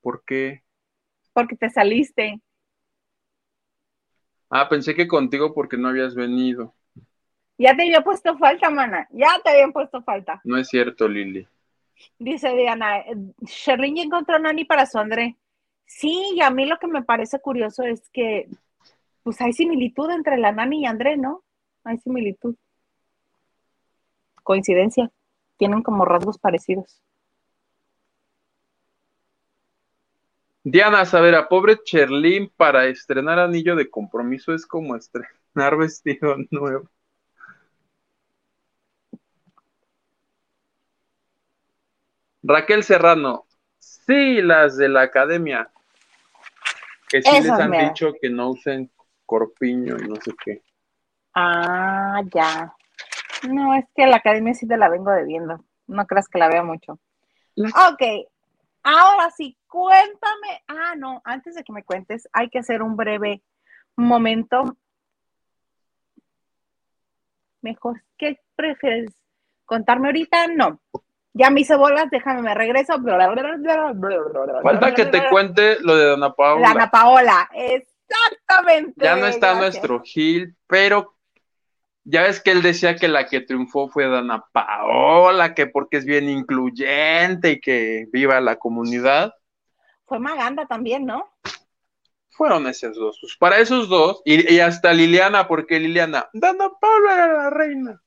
[0.00, 0.62] ¿Por qué?
[1.32, 2.40] Porque te saliste.
[4.54, 6.74] Ah, pensé que contigo porque no habías venido.
[7.56, 9.08] Ya te había puesto falta, mana.
[9.10, 10.42] Ya te habían puesto falta.
[10.44, 11.48] No es cierto, Lili.
[12.18, 15.38] Dice Diana, eh, Sherlyn ya encontró Nani para su André.
[15.86, 18.46] Sí, y a mí lo que me parece curioso es que,
[19.22, 21.42] pues hay similitud entre la Nani y André, ¿no?
[21.84, 22.54] Hay similitud.
[24.42, 25.10] Coincidencia.
[25.56, 27.00] Tienen como rasgos parecidos.
[30.64, 36.88] Diana a pobre Cherlin para estrenar anillo de compromiso es como estrenar vestido nuevo.
[42.44, 43.46] Raquel Serrano,
[43.78, 45.70] sí, las de la academia,
[47.08, 48.90] que sí les han dicho que no usen
[49.26, 50.62] corpiño y no sé qué.
[51.34, 52.74] Ah, ya.
[53.48, 55.64] No, es que la academia sí te la vengo debiendo.
[55.86, 56.98] No creas que la vea mucho.
[57.56, 58.31] Ok,
[58.82, 60.62] Ahora sí, cuéntame.
[60.66, 63.42] Ah, no, antes de que me cuentes, hay que hacer un breve
[63.96, 64.76] momento.
[67.60, 69.12] Mejor, ¿qué prefieres?
[69.64, 70.48] ¿Contarme ahorita?
[70.48, 70.80] No.
[71.34, 72.94] Ya me hice bolas, déjame, me regreso.
[74.62, 76.68] Falta que te cuente lo de Dona Paola.
[76.68, 79.02] Dona Paola, exactamente.
[79.02, 81.14] Ya no está nuestro Gil, pero
[82.04, 86.04] ya ves que él decía que la que triunfó fue Dana Paola, que porque es
[86.04, 89.34] bien incluyente y que viva la comunidad.
[90.06, 91.32] Fue Maganda también, ¿no?
[92.30, 93.18] Fueron esos dos.
[93.20, 98.02] Pues para esos dos, y, hasta Liliana, porque Liliana, Dana Paola era la reina.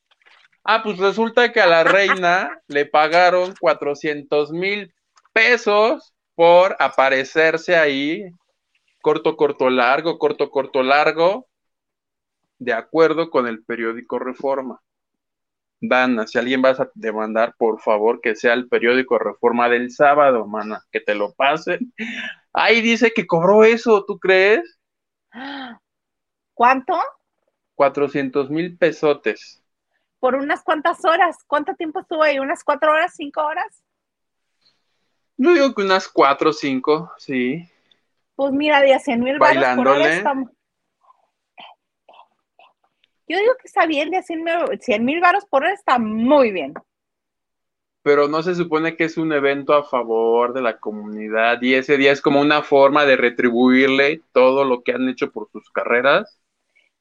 [0.63, 4.93] Ah, pues resulta que a la reina le pagaron 400 mil
[5.31, 8.25] pesos por aparecerse ahí,
[9.01, 11.47] corto, corto, largo, corto, corto, largo,
[12.57, 14.81] de acuerdo con el periódico Reforma.
[15.81, 20.47] Dana, si alguien vas a demandar, por favor, que sea el periódico Reforma del sábado,
[20.47, 21.93] mana, que te lo pasen.
[22.53, 24.79] Ahí dice que cobró eso, ¿tú crees?
[26.53, 26.97] ¿Cuánto?
[27.75, 29.61] 400 mil pesotes.
[30.19, 31.37] Por unas cuantas horas.
[31.45, 32.39] ¿Cuánto tiempo estuvo ahí?
[32.39, 33.83] ¿Unas cuatro horas, cinco horas?
[35.37, 37.69] Yo digo que unas cuatro o cinco, sí.
[38.35, 40.23] Pues mira, de a 100 mil Bailándole.
[43.27, 46.73] Yo digo que está bien, de 100 mil varos por hora está muy bien.
[48.03, 51.97] Pero no se supone que es un evento a favor de la comunidad y ese
[51.97, 56.39] día es como una forma de retribuirle todo lo que han hecho por sus carreras.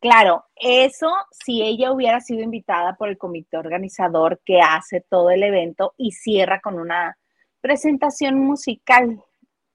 [0.01, 5.43] Claro, eso si ella hubiera sido invitada por el comité organizador que hace todo el
[5.43, 7.19] evento y cierra con una
[7.61, 9.23] presentación musical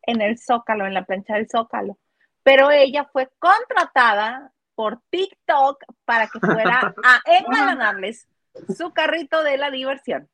[0.04, 1.98] en el Zócalo, en la plancha del Zócalo.
[2.42, 8.30] Pero ella fue contratada por TikTok para que fuera a engalanarles
[8.78, 10.30] su carrito de la diversión.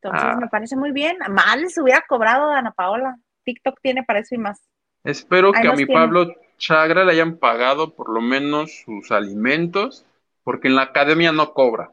[0.00, 0.38] Entonces ah.
[0.40, 1.18] me parece muy bien.
[1.28, 3.18] Mal se hubiera cobrado Ana Paola.
[3.44, 4.66] TikTok tiene para eso y más.
[5.04, 10.06] Espero que a mi Pablo Chagra le hayan pagado por lo menos sus alimentos,
[10.42, 11.90] porque en la academia no cobra.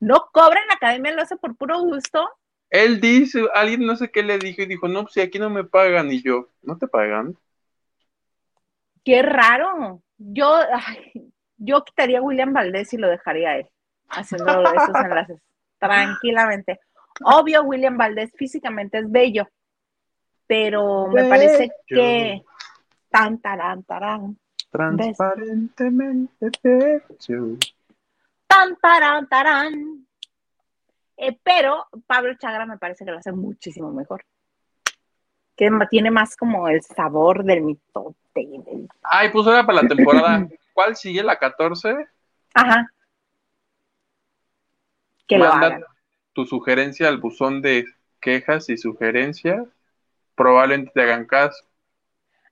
[0.00, 1.12] ¿No cobra en la academia?
[1.12, 2.26] ¿Lo hace por puro gusto?
[2.70, 5.50] Él dice, alguien no sé qué le dijo y dijo, no, pues si aquí no
[5.50, 6.10] me pagan.
[6.10, 7.36] Y yo, ¿no te pagan?
[9.06, 10.02] Qué raro.
[10.18, 10.58] Yo,
[11.58, 13.70] yo quitaría a William Valdés y lo dejaría a él
[14.08, 15.40] haciendo esos enlaces
[15.78, 16.80] tranquilamente.
[17.22, 19.48] Obvio, William Valdés físicamente es bello,
[20.48, 22.42] pero me parece que
[23.08, 24.36] tan tarán, tarán.
[24.70, 27.58] Transparentemente bello.
[28.48, 30.06] Tan tarán, tarán.
[31.16, 34.24] Eh, pero Pablo Chagra me parece que lo hace muchísimo mejor.
[35.56, 38.48] Que tiene más como el sabor del mitote.
[39.02, 40.46] Ay, pues ahora para la temporada.
[40.74, 41.22] ¿Cuál sigue?
[41.22, 42.06] ¿La 14?
[42.54, 42.90] Ajá.
[45.26, 45.80] Que Manda
[46.32, 47.86] tu sugerencia al buzón de
[48.20, 49.66] quejas y sugerencias.
[50.34, 51.64] Probablemente te hagan caso.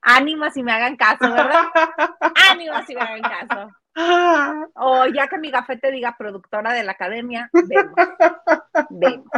[0.00, 1.64] Ánimo si me hagan caso, ¿verdad?
[2.50, 3.70] Ánimo si me hagan caso.
[4.74, 7.94] O ya que mi gafete diga productora de la academia, vemos.
[8.90, 9.28] vemos.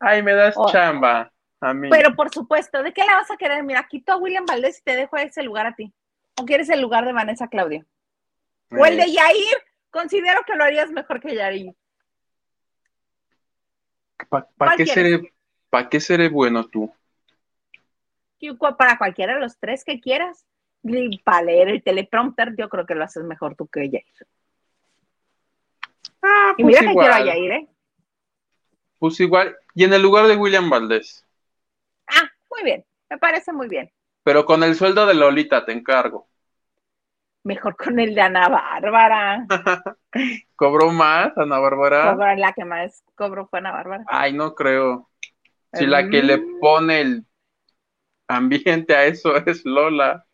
[0.00, 1.30] Ay, me das chamba.
[1.62, 1.88] A mí.
[1.90, 3.62] Pero por supuesto, ¿de qué la vas a querer?
[3.62, 5.92] Mira, quito a William Valdés y te dejo ese lugar a ti.
[6.36, 7.86] ¿O quieres el lugar de Vanessa Claudia?
[8.72, 9.12] O el de eh.
[9.12, 9.56] Yair.
[9.90, 11.72] Considero que lo harías mejor que Yair.
[14.28, 15.32] ¿Para qué, seré,
[15.70, 16.92] ¿Para qué seré bueno tú?
[18.76, 20.44] Para cualquiera de los tres que quieras.
[21.22, 24.04] Para leer el teleprompter, yo creo que lo haces mejor tú que Yair.
[26.22, 27.68] Ah, y pues mira que quiero a Yair, ¿eh?
[28.98, 29.56] Pues igual.
[29.76, 31.24] Y en el lugar de William Valdés.
[32.62, 32.84] Muy bien.
[33.10, 33.90] Me parece muy bien.
[34.22, 36.28] Pero con el sueldo de Lolita te encargo.
[37.42, 39.46] Mejor con el de Ana Bárbara.
[40.54, 42.36] ¿Cobró más Ana Bárbara?
[42.36, 44.04] la que más cobró fue Ana Bárbara.
[44.06, 45.10] Ay, no creo.
[45.72, 46.60] Si la que le mm.
[46.60, 47.26] pone el
[48.28, 50.24] ambiente a eso es Lola.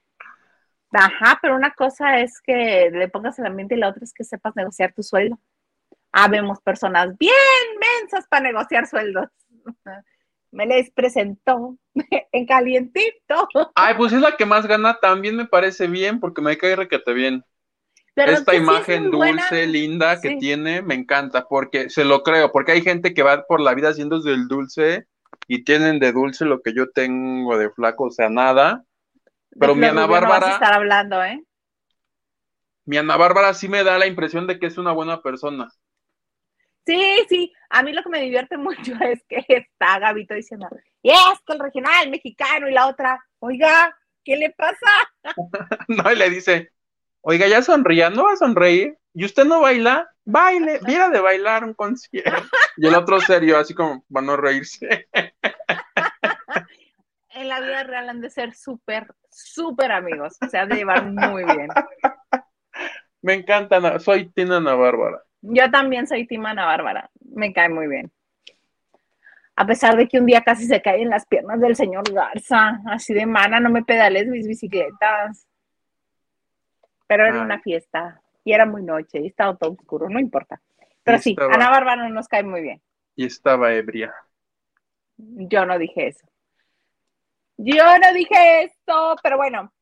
[0.93, 4.24] Ajá, pero una cosa es que le pongas el ambiente y la otra es que
[4.24, 5.39] sepas negociar tu sueldo.
[6.12, 7.35] Habemos personas bien
[7.81, 9.29] mensas para negociar sueldos.
[10.51, 11.79] Me les presentó
[12.32, 13.49] en calientito.
[13.74, 17.12] Ay, pues es la que más gana, también me parece bien, porque me cae requete
[17.12, 17.44] bien.
[18.16, 23.14] Esta imagen dulce, linda que tiene, me encanta, porque se lo creo, porque hay gente
[23.14, 25.07] que va por la vida haciendo del dulce
[25.46, 28.84] y tienen de dulce lo que yo tengo de flaco, o sea, nada.
[29.59, 30.51] Pero mi Ana Bárbara.
[30.51, 31.44] estar hablando, ¿eh?
[32.84, 35.68] Mi Ana Bárbara sí me da la impresión de que es una buena persona.
[36.89, 40.66] Sí, sí, a mí lo que me divierte mucho es que está Gabito diciendo,
[41.03, 44.86] y es que el regional mexicano y la otra, oiga, ¿qué le pasa?
[45.89, 46.72] no, y le dice,
[47.20, 51.62] oiga, ya sonría, no va a sonreír, y usted no baila, baile, viera de bailar
[51.62, 52.49] un concierto.
[52.78, 55.11] Y el otro serio, así como para no reírse.
[57.34, 61.45] en la vida real han de ser súper, súper amigos, se han de llevar muy
[61.45, 61.68] bien.
[63.20, 65.22] Me encanta, soy Tina Ana Bárbara.
[65.41, 68.11] Yo también soy Timana Bárbara, me cae muy bien.
[69.57, 72.80] A pesar de que un día casi se cae en las piernas del señor Garza,
[72.86, 75.47] así de mana, no me pedales mis bicicletas.
[77.09, 80.61] Pero era una fiesta y era muy noche y estaba todo oscuro, no importa.
[81.03, 82.82] Pero sí, Ana Bárbara nos cae muy bien.
[83.16, 84.14] Y estaba ebria.
[85.16, 86.26] Yo no dije eso.
[87.57, 89.72] Yo no dije esto, pero bueno,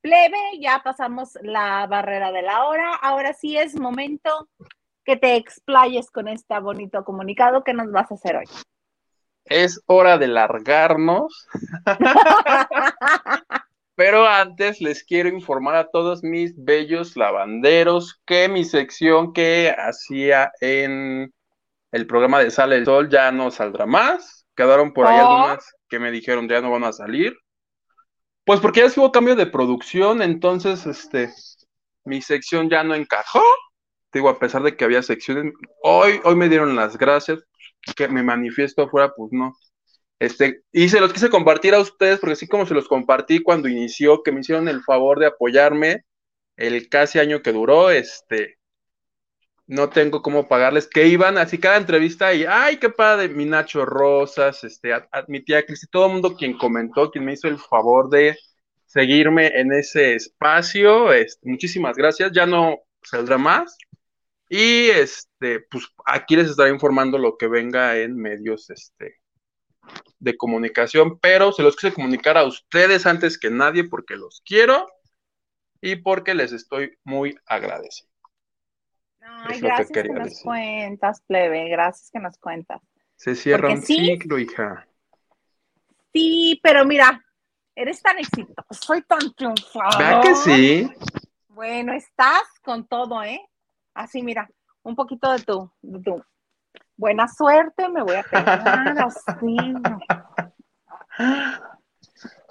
[0.00, 2.94] plebe, ya pasamos la barrera de la hora.
[3.02, 4.48] Ahora sí es momento
[5.04, 8.46] que te explayes con este bonito comunicado que nos vas a hacer hoy.
[9.44, 11.46] Es hora de largarnos.
[13.96, 20.50] Pero antes les quiero informar a todos mis bellos lavanderos que mi sección que hacía
[20.60, 21.32] en
[21.92, 24.46] el programa de Sale el Sol ya no saldrá más.
[24.56, 25.28] Quedaron por ahí oh.
[25.28, 27.36] algunas que me dijeron ya no van a salir.
[28.44, 31.32] Pues porque ya hubo cambio de producción, entonces este
[32.04, 33.42] mi sección ya no encajó
[34.18, 35.52] digo, a pesar de que había secciones,
[35.82, 37.44] hoy, hoy me dieron las gracias,
[37.96, 39.56] que me manifiesto afuera, pues no.
[40.18, 43.68] Este, y se los quise compartir a ustedes, porque así como se los compartí cuando
[43.68, 46.04] inició, que me hicieron el favor de apoyarme
[46.56, 48.58] el casi año que duró, este,
[49.66, 53.84] no tengo cómo pagarles, que iban así cada entrevista y, ay, qué padre, mi Nacho
[53.84, 57.58] Rosas, este, a, mi tía Cristi, todo el mundo quien comentó, quien me hizo el
[57.58, 58.36] favor de
[58.86, 63.76] seguirme en ese espacio, este, muchísimas gracias, ya no saldrá más,
[64.48, 69.20] y este, pues aquí les estaré informando lo que venga en medios, este,
[70.18, 74.88] de comunicación, pero se los quise comunicar a ustedes antes que nadie porque los quiero
[75.80, 78.10] y porque les estoy muy agradecido.
[79.20, 82.80] Ay, gracias que, nos cuentas, plebe, gracias que nos cuentas.
[83.16, 84.86] Se cierra un ciclo, hija.
[86.12, 87.24] Sí, pero mira,
[87.74, 89.98] eres tan exitoso, soy tan triunfador.
[89.98, 90.90] ¿Verdad que sí?
[91.48, 93.40] Bueno, estás con todo, ¿eh?
[93.94, 94.50] Así, mira,
[94.82, 96.22] un poquito de tu, de tu
[96.96, 99.56] buena suerte, me voy a pegar así.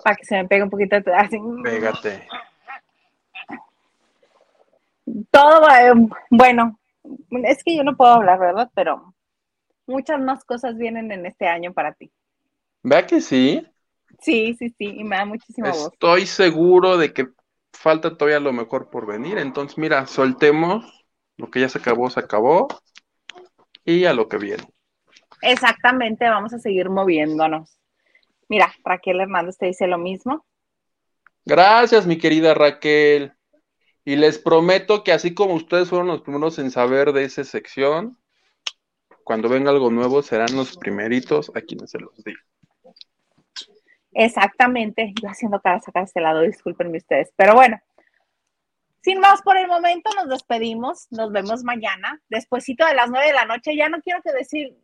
[0.03, 1.37] Para que se me pegue un poquito de así.
[1.63, 2.27] Pégate.
[5.29, 5.67] Todo,
[6.29, 6.79] bueno,
[7.43, 8.71] es que yo no puedo hablar, ¿verdad?
[8.73, 9.13] Pero
[9.85, 12.11] muchas más cosas vienen en este año para ti.
[12.81, 13.67] ¿Vea que sí?
[14.19, 15.91] Sí, sí, sí, y me da muchísima voz.
[15.91, 17.27] Estoy seguro de que
[17.73, 21.02] falta todavía lo mejor por venir, entonces mira, soltemos,
[21.37, 22.67] lo que ya se acabó, se acabó,
[23.85, 24.63] y a lo que viene.
[25.41, 27.77] Exactamente, vamos a seguir moviéndonos.
[28.47, 30.45] Mira, Raquel Hernández te dice lo mismo.
[31.45, 33.33] Gracias, mi querida Raquel.
[34.05, 38.17] Y les prometo que así como ustedes fueron los primeros en saber de esa sección,
[39.23, 42.39] cuando venga algo nuevo serán los primeritos a quienes se los diga.
[44.11, 47.79] Exactamente, yo haciendo cara acá de este lado, discúlpenme ustedes, pero bueno,
[49.03, 53.33] sin más por el momento, nos despedimos, nos vemos mañana, despuesito de las nueve de
[53.33, 54.77] la noche, ya no quiero que decir,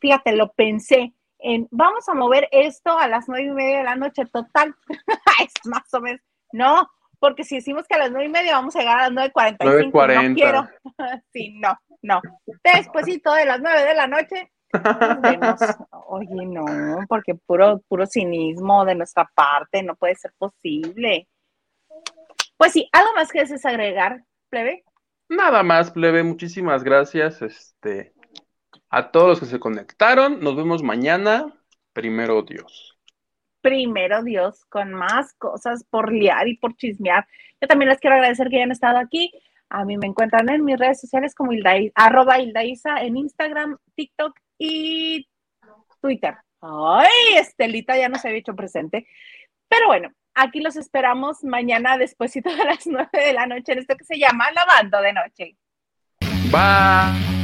[0.00, 3.96] fíjate, lo pensé, en vamos a mover esto a las nueve y media de la
[3.96, 4.74] noche, total,
[5.44, 6.20] es más o menos,
[6.52, 6.90] no,
[7.20, 9.30] porque si decimos que a las nueve y media vamos a llegar a las nueve
[9.32, 10.68] cuarenta y cinco, no quiero.
[11.32, 12.20] sí, no, no.
[12.64, 14.50] Despuésito de las nueve de la noche,
[16.08, 16.64] Oye, no,
[17.08, 21.28] porque puro, puro cinismo de nuestra parte, no puede ser posible.
[22.60, 24.84] Pues sí, ¿algo más que desees agregar, plebe?
[25.30, 27.40] Nada más, plebe, muchísimas gracias.
[27.40, 28.12] Este,
[28.90, 31.54] a todos los que se conectaron, nos vemos mañana.
[31.94, 32.98] Primero Dios
[33.60, 37.26] primero Dios, con más cosas por liar y por chismear.
[37.60, 39.32] Yo también les quiero agradecer que hayan estado aquí.
[39.68, 41.52] A mí me encuentran en mis redes sociales como
[41.94, 45.28] arroba Hildaisa en Instagram, TikTok y
[46.00, 46.36] Twitter.
[46.60, 49.06] Ay, Estelita ya no se había hecho presente.
[49.68, 50.10] Pero bueno,
[50.42, 54.18] aquí los esperamos mañana después de las nueve de la noche en esto que se
[54.18, 55.56] llama Lavando de Noche.
[56.50, 57.39] Bye.